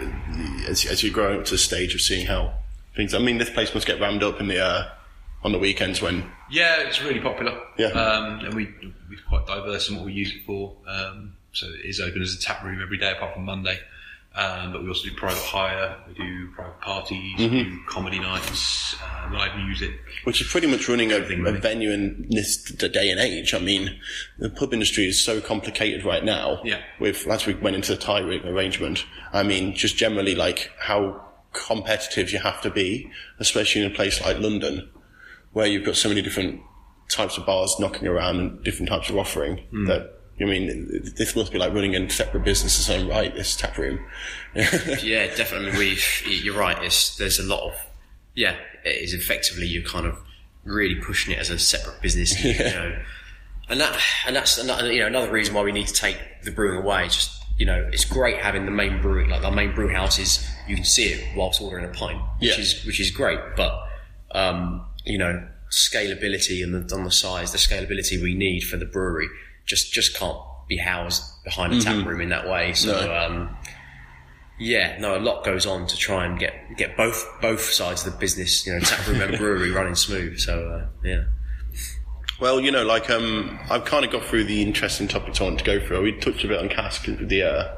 [0.68, 2.52] as, as you grow up to the stage of seeing how
[2.96, 3.14] things.
[3.14, 4.88] I mean, this place must get rammed up in the uh,
[5.44, 7.59] on the weekends when Yeah, it's really popular.
[7.78, 7.87] Yeah.
[7.88, 8.66] Um, and we,
[9.09, 10.76] we're quite diverse in what we use it for.
[10.87, 13.79] Um, so it is open as a tap room every day apart from Monday.
[14.37, 18.97] Um, but we also do private hire, we do private parties, we do comedy nights,
[19.01, 19.93] uh, live music.
[20.25, 21.61] which is pretty much running a, Everything a really.
[21.61, 23.55] venue in this day and age.
[23.55, 23.97] I mean,
[24.40, 26.61] the pub industry is so complicated right now.
[26.64, 26.81] Yeah.
[26.99, 32.33] With as we went into the tie arrangement, I mean, just generally like how competitive
[32.33, 34.90] you have to be, especially in a place like London,
[35.53, 36.61] where you've got so many different
[37.09, 39.59] types of bars knocking around and different types of offering.
[39.71, 39.87] Hmm.
[39.87, 43.33] That I mean, this must be like running a separate business its own right.
[43.35, 44.01] This tap room.
[44.55, 45.79] Yeah, definitely.
[45.79, 45.99] We
[46.42, 46.83] you're right.
[46.83, 47.75] It's, there's a lot of
[48.35, 48.57] yeah.
[48.85, 50.18] It is effectively you're kind of
[50.64, 52.42] really pushing it as a separate business.
[52.42, 52.97] You know,
[53.68, 56.51] and that and that's another, you know another reason why we need to take the
[56.51, 57.05] brewing away.
[57.05, 60.44] Just you know, it's great having the main brew like our main brew house is
[60.66, 62.61] you can see it whilst ordering a pint, which Yeah.
[62.61, 63.38] is which is great.
[63.57, 63.73] But
[64.33, 68.85] um, you know, scalability and the, on the size, the scalability we need for the
[68.87, 69.29] brewery
[69.66, 72.72] just just can't be housed behind a tap room in that way.
[72.72, 72.92] So.
[72.92, 73.14] No.
[73.14, 73.57] Um,
[74.57, 78.12] yeah, no, a lot goes on to try and get get both both sides of
[78.12, 80.38] the business, you know, tap room and brewery running smooth.
[80.38, 81.24] So uh, yeah,
[82.40, 85.59] Well, you know, like um, I've kind of got through the interesting topics I want
[85.59, 86.03] to go through.
[86.03, 87.77] We touched a bit on cask, the uh,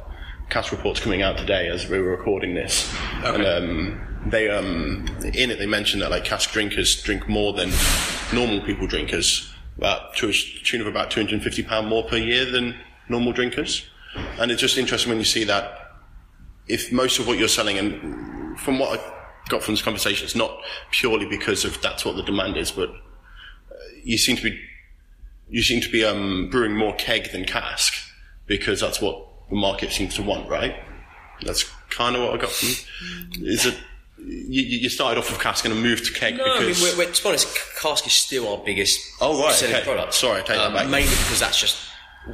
[0.51, 2.95] cask reports coming out today as we were recording this,
[3.25, 7.71] and um, they um, in it they mentioned that like cask drinkers drink more than
[8.35, 12.05] normal people drinkers, about to a tune of about two hundred and fifty pound more
[12.05, 12.77] per year than
[13.09, 13.87] normal drinkers,
[14.39, 15.93] and it's just interesting when you see that
[16.69, 19.13] if most of what you're selling, and from what I
[19.49, 20.59] got from this conversation, it's not
[20.91, 22.91] purely because of that's what the demand is, but
[24.03, 24.61] you seem to be
[25.49, 27.95] you seem to be um, brewing more keg than cask
[28.47, 30.75] because that's what the market seems to want, right?
[31.43, 32.69] That's kind of what I got from.
[33.45, 33.79] Is it
[34.19, 37.07] you, you started off with cask and moved to keg no, I mean, because we're,
[37.07, 37.49] we're, to be honest,
[37.81, 39.85] cask is still our biggest Oh, right, selling okay.
[39.85, 40.15] product.
[40.15, 40.89] Sorry, I take that Um, back.
[40.89, 41.77] Mainly because that's just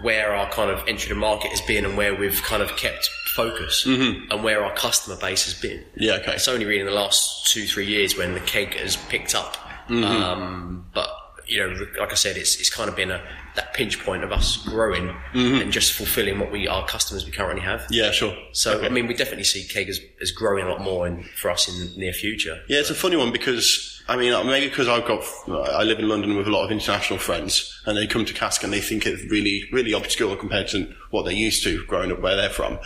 [0.03, 3.11] where our kind of entry to market has been and where we've kind of kept
[3.35, 5.79] focus and where our customer base has been.
[5.81, 6.03] Mm-hmm.
[6.03, 6.35] Yeah, okay.
[6.35, 9.57] It's only really in the last two three years when the keg has picked up.
[9.89, 10.05] Mm-hmm.
[10.05, 11.09] Um, but
[11.47, 13.23] you know, like I said, it's it's kind of been a
[13.55, 17.61] that pinch point of us growing and just fulfilling what we our customers we currently
[17.63, 17.81] have.
[17.83, 17.95] Mm-hmm.
[17.95, 18.35] yeah, sure.
[18.53, 18.87] So Okay.
[18.87, 21.69] I mean, we definitely see keg as, as growing a lot more in, for us
[21.69, 22.61] in the near future.
[22.69, 26.09] Yeah, it's a funny one because I mean maybe because I've got I live in
[26.09, 29.07] London with a lot of international friends and they come to Cask and they think
[29.07, 32.79] it's really really obscure compared to what they're used to growing up where they're from.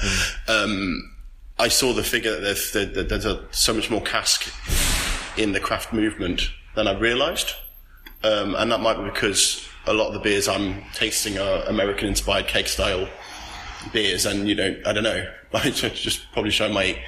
[0.48, 1.12] Um,
[1.58, 4.52] I saw the figure that there's, that there's a, so much more cask
[5.38, 7.54] in the craft movement than I realised,
[8.22, 12.46] um, and that might be because a lot of the beers I'm tasting are American-inspired
[12.48, 13.08] keg style
[13.92, 16.98] beers, and you know I don't know, I just probably show my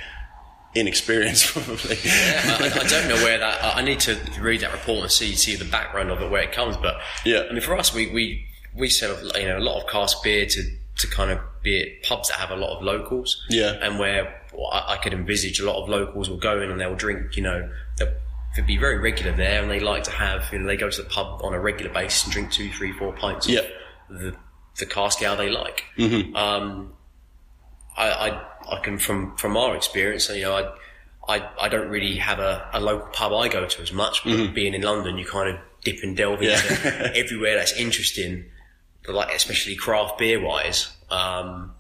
[0.74, 1.96] inexperience probably.
[2.04, 3.76] I, I don't know where that.
[3.76, 6.52] I need to read that report and see see the background of it, where it
[6.52, 6.76] comes.
[6.76, 7.44] But Yeah.
[7.48, 10.46] I mean, for us, we we we sell you know a lot of cask beer
[10.46, 10.62] to
[10.98, 13.44] to kind of be it pubs that have a lot of locals.
[13.50, 13.78] Yeah.
[13.80, 16.94] and where I, I could envisage a lot of locals will go in and they'll
[16.96, 17.36] drink.
[17.36, 18.12] You know, they'll
[18.54, 20.52] they'll be very regular there, and they like to have.
[20.52, 22.92] You know, they go to the pub on a regular basis and drink two, three,
[22.92, 23.48] four pints.
[23.48, 23.60] Yeah.
[24.10, 24.36] Of the
[24.78, 25.84] the cask ale they like.
[25.96, 26.34] Mm-hmm.
[26.36, 26.92] Um,
[27.96, 30.54] I, I, I can from from our experience, you know,
[31.28, 34.24] I, I, I don't really have a, a local pub I go to as much.
[34.24, 36.86] But being in London, you kind of dip and delve into Mm-hmm.
[36.86, 37.12] Yeah.
[37.22, 38.46] everywhere that's interesting,
[39.06, 40.92] like especially craft beer wise.
[41.10, 41.74] Um,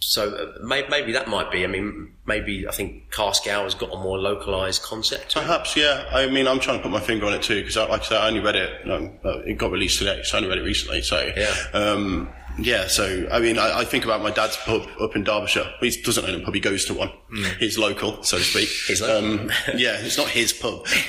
[0.00, 1.64] so uh, maybe that might be.
[1.64, 5.34] I mean, maybe I think Cask Ale has got a more localized concept.
[5.34, 6.04] Perhaps, yeah.
[6.12, 8.18] I mean, I'm trying to put my finger on it too because, like I said,
[8.18, 8.90] I only read it.
[8.90, 11.02] Um, it got released today, so I only read it recently.
[11.02, 11.54] So, Yeah.
[11.72, 12.28] um,
[12.60, 12.86] yeah.
[12.88, 15.70] So, I mean, I, I think about my dad's pub up in Derbyshire.
[15.80, 17.10] He doesn't own a pub; he goes to one.
[17.58, 18.68] He's local, so to speak.
[18.86, 19.40] He's local.
[19.40, 20.86] Um, yeah, it's not his pub,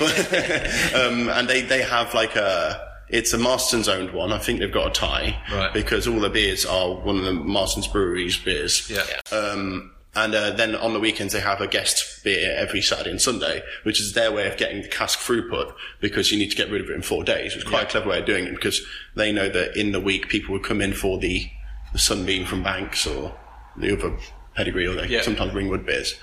[0.94, 2.89] um, and they they have like a.
[3.12, 4.32] It's a Marston's owned one.
[4.32, 5.72] I think they've got a tie Right.
[5.72, 8.88] because all the beers are one of the Marston's breweries beers.
[8.90, 9.04] Yeah.
[9.36, 13.20] Um, and uh, then on the weekends they have a guest beer every Saturday and
[13.22, 16.68] Sunday, which is their way of getting the cask throughput because you need to get
[16.70, 17.54] rid of it in four days.
[17.54, 18.80] It's quite a clever way of doing it because
[19.14, 21.48] they know that in the week people would come in for the
[21.92, 23.34] the Sunbeam from Banks or
[23.76, 24.16] the other
[24.54, 25.22] pedigree, or they Yeah.
[25.22, 26.14] sometimes Ringwood beers.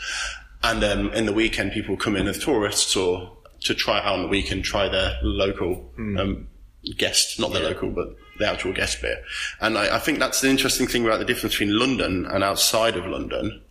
[0.63, 4.21] And um, in the weekend, people come in as tourists or to try out on
[4.23, 6.47] the weekend, try their local um,
[6.95, 9.17] guest, not the local, but the actual guest beer.
[9.59, 12.95] And I, I think that's the interesting thing about the difference between London and outside
[12.95, 13.61] of London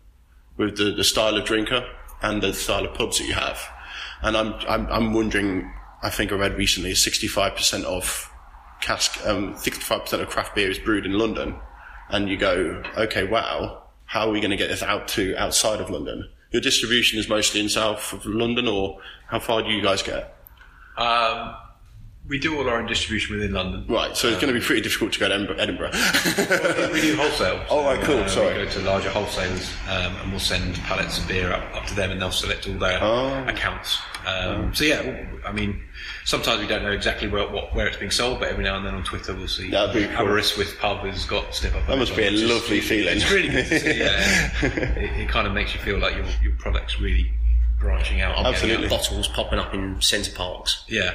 [0.56, 1.86] with the, the style of drinker
[2.22, 3.60] and the style of pubs that you have.
[4.22, 5.70] And I'm, I'm, I'm wondering,
[6.02, 8.30] I think I read recently 65% of
[8.80, 11.56] cask, um, 65% of craft beer is brewed in London.
[12.08, 15.80] And you go, okay, wow, how are we going to get this out to outside
[15.80, 16.28] of London?
[16.52, 20.36] Your distribution is mostly in south of London or how far do you guys get?
[20.96, 21.54] Um,
[22.28, 23.84] we do all our own distribution within London.
[23.88, 25.58] Right, so it's going to be pretty difficult to go to Edinburgh.
[25.58, 25.90] Edinburgh.
[26.92, 27.62] we do wholesale.
[27.70, 28.58] Oh, right, cool, uh, sorry.
[28.58, 31.94] We go to larger wholesalers um, and we'll send pallets of beer up, up to
[31.94, 33.44] them and they'll select all their Oh.
[33.46, 33.98] accounts.
[34.26, 35.80] Um, So, yeah, I mean,
[36.24, 38.84] sometimes we don't know exactly where, what, where it's being sold, but every now and
[38.86, 40.26] then on Twitter we'll see That'd be cool.
[40.26, 41.86] Aberystwyth Pub has got Step Up.
[41.86, 43.16] That must be a just- lovely feeling.
[43.18, 44.50] It's really good to see, yeah.
[44.62, 47.30] it, it kind of makes you feel like your, your product's really
[47.78, 48.36] branching out.
[48.36, 48.86] and getting Absolutely.
[48.86, 48.90] out.
[48.90, 51.12] Bottles popping up in Center Parcs Yeah.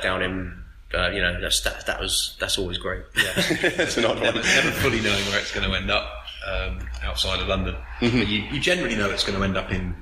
[0.02, 0.62] down in,
[0.94, 3.02] uh, you know, that's, that, that was that's always great.
[3.76, 4.46] That's an odd never, one.
[4.46, 6.08] never fully knowing where it's going to end up
[6.46, 7.74] um, outside of London.
[8.00, 8.18] Mm-hmm.
[8.18, 9.94] But you, you generally know it's going to end up in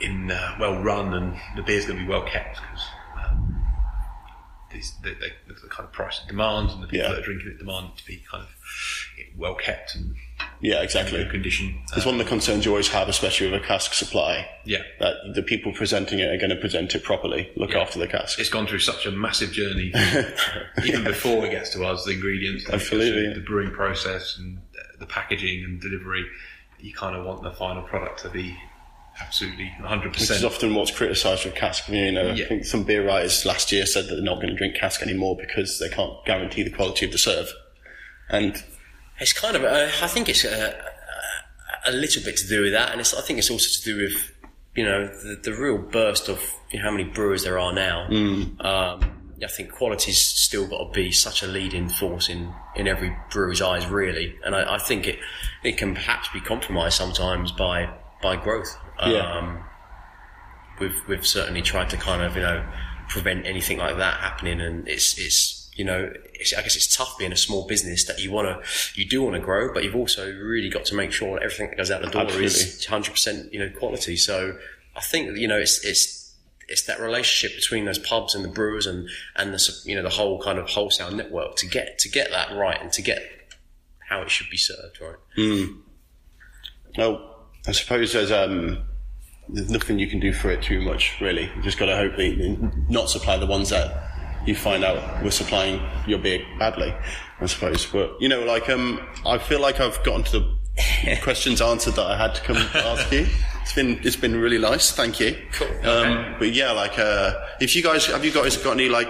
[0.00, 2.84] in uh, well run and the beer's going to be well kept because
[3.22, 3.62] um,
[4.72, 7.12] these, the, the, the kind of price it demands and the people Yeah.
[7.14, 8.48] that are drinking it demand it to be kind of
[9.36, 10.14] well kept and
[10.60, 11.24] Yeah, exactly.
[11.26, 11.80] condition.
[11.96, 14.46] It's one of the concerns you always have, especially with a cask supply.
[14.64, 14.82] Yeah.
[14.98, 17.80] That the people presenting it are going to present it properly, look Yeah.
[17.80, 18.38] after the cask.
[18.38, 19.92] it's gone through such a massive journey,
[20.84, 22.04] even before it gets to us.
[22.04, 23.34] The ingredients, the, Absolutely.
[23.34, 24.58] the brewing process, and
[24.98, 26.24] the packaging and delivery.
[26.78, 28.56] You kind of want the final product to be
[29.20, 30.12] absolutely 100.
[30.12, 31.88] Which is often what's criticised with cask.
[31.88, 34.54] You know, I think some beer writers last year said that they're not going to
[34.54, 37.52] drink cask anymore because they can't guarantee the quality of the serve.
[38.30, 38.62] And
[39.20, 40.74] It's kind of, uh, I think it's a,
[41.86, 44.02] a little bit to do with that, and it's, I think it's also to do
[44.02, 44.32] with,
[44.74, 48.06] you know, the, the real burst of you know, how many brewers there are now.
[48.60, 53.16] Um, I think quality's still got to be such a leading force in, in every
[53.30, 55.18] brewer's eyes, really, and I, I think it
[55.62, 57.88] it can perhaps be compromised sometimes by
[58.22, 58.76] by growth.
[59.06, 59.38] Yeah.
[59.38, 59.64] Um,
[60.78, 62.66] we've we've certainly tried to kind of you know
[63.08, 67.16] prevent anything like that happening, and it's it's you know it's, I guess it's tough
[67.18, 69.96] being a small business that you want to you do want to grow, but you've
[69.96, 73.12] also really got to make sure that everything that goes out the door is hundred
[73.12, 74.16] percent you know quality.
[74.16, 74.58] So
[74.96, 76.34] I think you know it's it's
[76.68, 80.10] it's that relationship between those pubs and the brewers and and the you know the
[80.10, 83.22] whole kind of wholesale network to get to get that right and to get
[84.08, 85.16] how it should be served right.
[86.96, 88.82] well, I suppose there's um,
[89.48, 91.50] there's nothing you can do for it too much, really.
[91.54, 92.58] You've just got to hope hopefully
[92.88, 94.09] not supply the ones that
[94.46, 96.94] you find out we're supplying your beer badly,
[97.40, 97.86] I suppose.
[97.86, 102.06] But you know, like um, I feel like I've gotten to the questions answered that
[102.06, 103.26] I had to come ask you.
[103.62, 104.92] It's been it's been really nice.
[104.92, 105.36] Thank you.
[105.52, 105.88] Cool.
[105.88, 109.08] Um, but yeah, like uh, if you guys have you guys got any like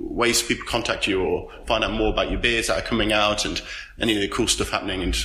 [0.00, 3.44] ways people contact you or find out more about your beers that are coming out
[3.44, 3.60] and
[3.98, 5.16] any of the cool stuff happening and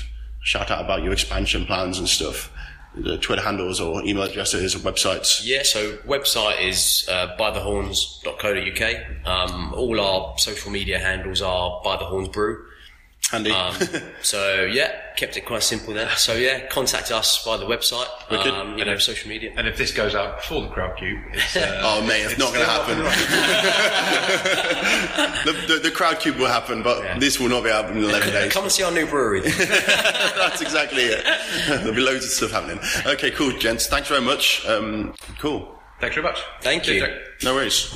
[0.42, 2.52] shout out about your expansion plans and stuff.
[3.04, 5.42] The Twitter handles or email addresses or websites.
[5.44, 9.28] Yeah, so website is uh, bythehorns.co.uk.
[9.28, 12.66] Um, all our social media handles are by the horns brew.
[13.32, 13.52] Handy.
[13.52, 13.76] Um,
[14.22, 16.10] so yeah, kept it quite simple there.
[16.18, 18.08] So yeah, contact us via the website.
[18.32, 19.52] Um, you know, social media.
[19.56, 22.66] And if this goes out before the Crowdcube, it's, uh, Oh mate, it's, not going
[22.66, 22.98] to happen.
[25.46, 28.52] the, the, the Crowdcube will happen, but this will not be happening in 11 days.
[28.52, 29.42] Come and see our new brewery.
[29.42, 31.24] That's exactly it.
[31.68, 32.80] There'll be loads of stuff happening.
[33.06, 33.88] Okay, cool, gents.
[33.88, 34.66] Thanks very much.
[34.66, 35.80] Um, cool.
[36.00, 36.40] Thanks very much.
[36.62, 37.06] Thank Cheers, you.
[37.06, 37.20] Jack.
[37.44, 37.94] No worries.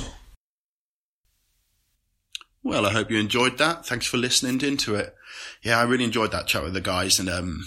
[2.62, 3.84] Well, I hope you enjoyed that.
[3.86, 5.14] Thanks for listening into it.
[5.64, 7.18] Yeah, I really enjoyed that chat with the guys.
[7.18, 7.66] And, um,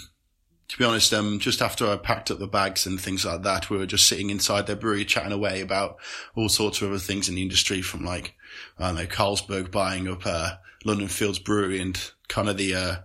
[0.68, 3.68] to be honest, um, just after I packed up the bags and things like that,
[3.68, 5.96] we were just sitting inside their brewery chatting away about
[6.36, 8.34] all sorts of other things in the industry from like,
[8.78, 10.52] I don't know, Carlsberg buying up, uh,
[10.84, 12.96] London Fields Brewery and kind of the, uh,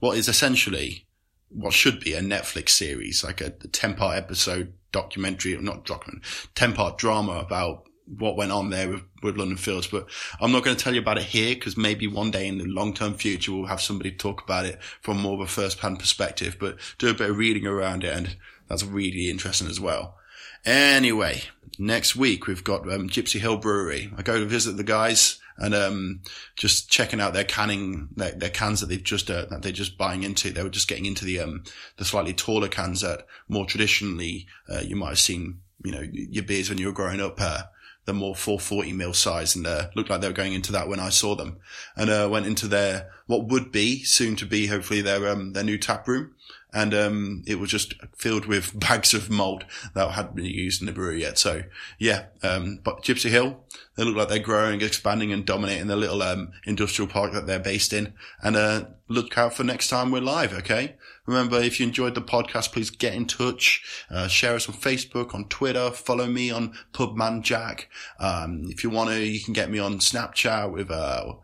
[0.00, 1.06] what is essentially
[1.50, 6.24] what should be a Netflix series, like a 10 part episode documentary, not document,
[6.56, 7.84] 10 part drama about
[8.18, 9.86] what went on there with, with London Fields.
[9.86, 10.08] But
[10.40, 12.64] I'm not going to tell you about it here because maybe one day in the
[12.64, 15.98] long term future we'll have somebody talk about it from more of a first hand
[15.98, 18.16] perspective, but do a bit of reading around it.
[18.16, 18.36] And
[18.68, 20.16] that's really interesting as well.
[20.64, 21.42] Anyway,
[21.78, 24.12] next week we've got um, Gypsy Hill Brewery.
[24.16, 26.20] I go to visit the guys and um,
[26.56, 29.98] just checking out their canning, their, their cans that they've just uh, that they're just
[29.98, 30.50] buying into.
[30.50, 31.64] They were just getting into the um,
[31.96, 36.44] the slightly taller cans that more traditionally uh, you might have seen, you know, your
[36.44, 37.40] beers when you were growing up.
[37.40, 37.62] Uh,
[38.10, 40.98] the more 440 mil size and uh, looked like they were going into that when
[40.98, 41.58] I saw them
[41.94, 45.62] and uh, went into their what would be soon to be hopefully their um, their
[45.62, 46.34] new tap room
[46.72, 50.86] and um, it was just filled with bags of malt that hadn't been used in
[50.86, 51.38] the brewery yet.
[51.38, 51.62] So
[51.98, 53.60] yeah, um, but Gypsy Hill,
[53.96, 57.58] they look like they're growing, expanding, and dominating the little um, industrial park that they're
[57.58, 58.14] based in.
[58.42, 60.52] And uh, look out for next time we're live.
[60.52, 60.96] Okay.
[61.30, 63.84] Remember, if you enjoyed the podcast, please get in touch.
[64.10, 65.92] Uh, share us on Facebook, on Twitter.
[65.92, 67.88] Follow me on Pubman Jack.
[68.18, 71.34] Um, if you want to, you can get me on Snapchat with uh,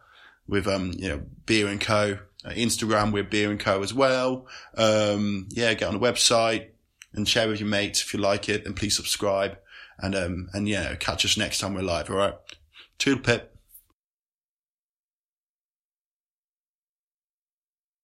[0.49, 2.19] with um, you know Beer and Co.
[2.45, 3.81] Uh, Instagram with Beer and Co.
[3.81, 4.49] as well.
[4.77, 6.71] Um, yeah, get on the website
[7.15, 8.67] and share with your mates if you like it.
[8.67, 9.57] And please subscribe.
[10.01, 12.11] And um, and yeah, catch us next time we're live.
[12.11, 12.35] All right.
[12.99, 13.56] Toodle pip.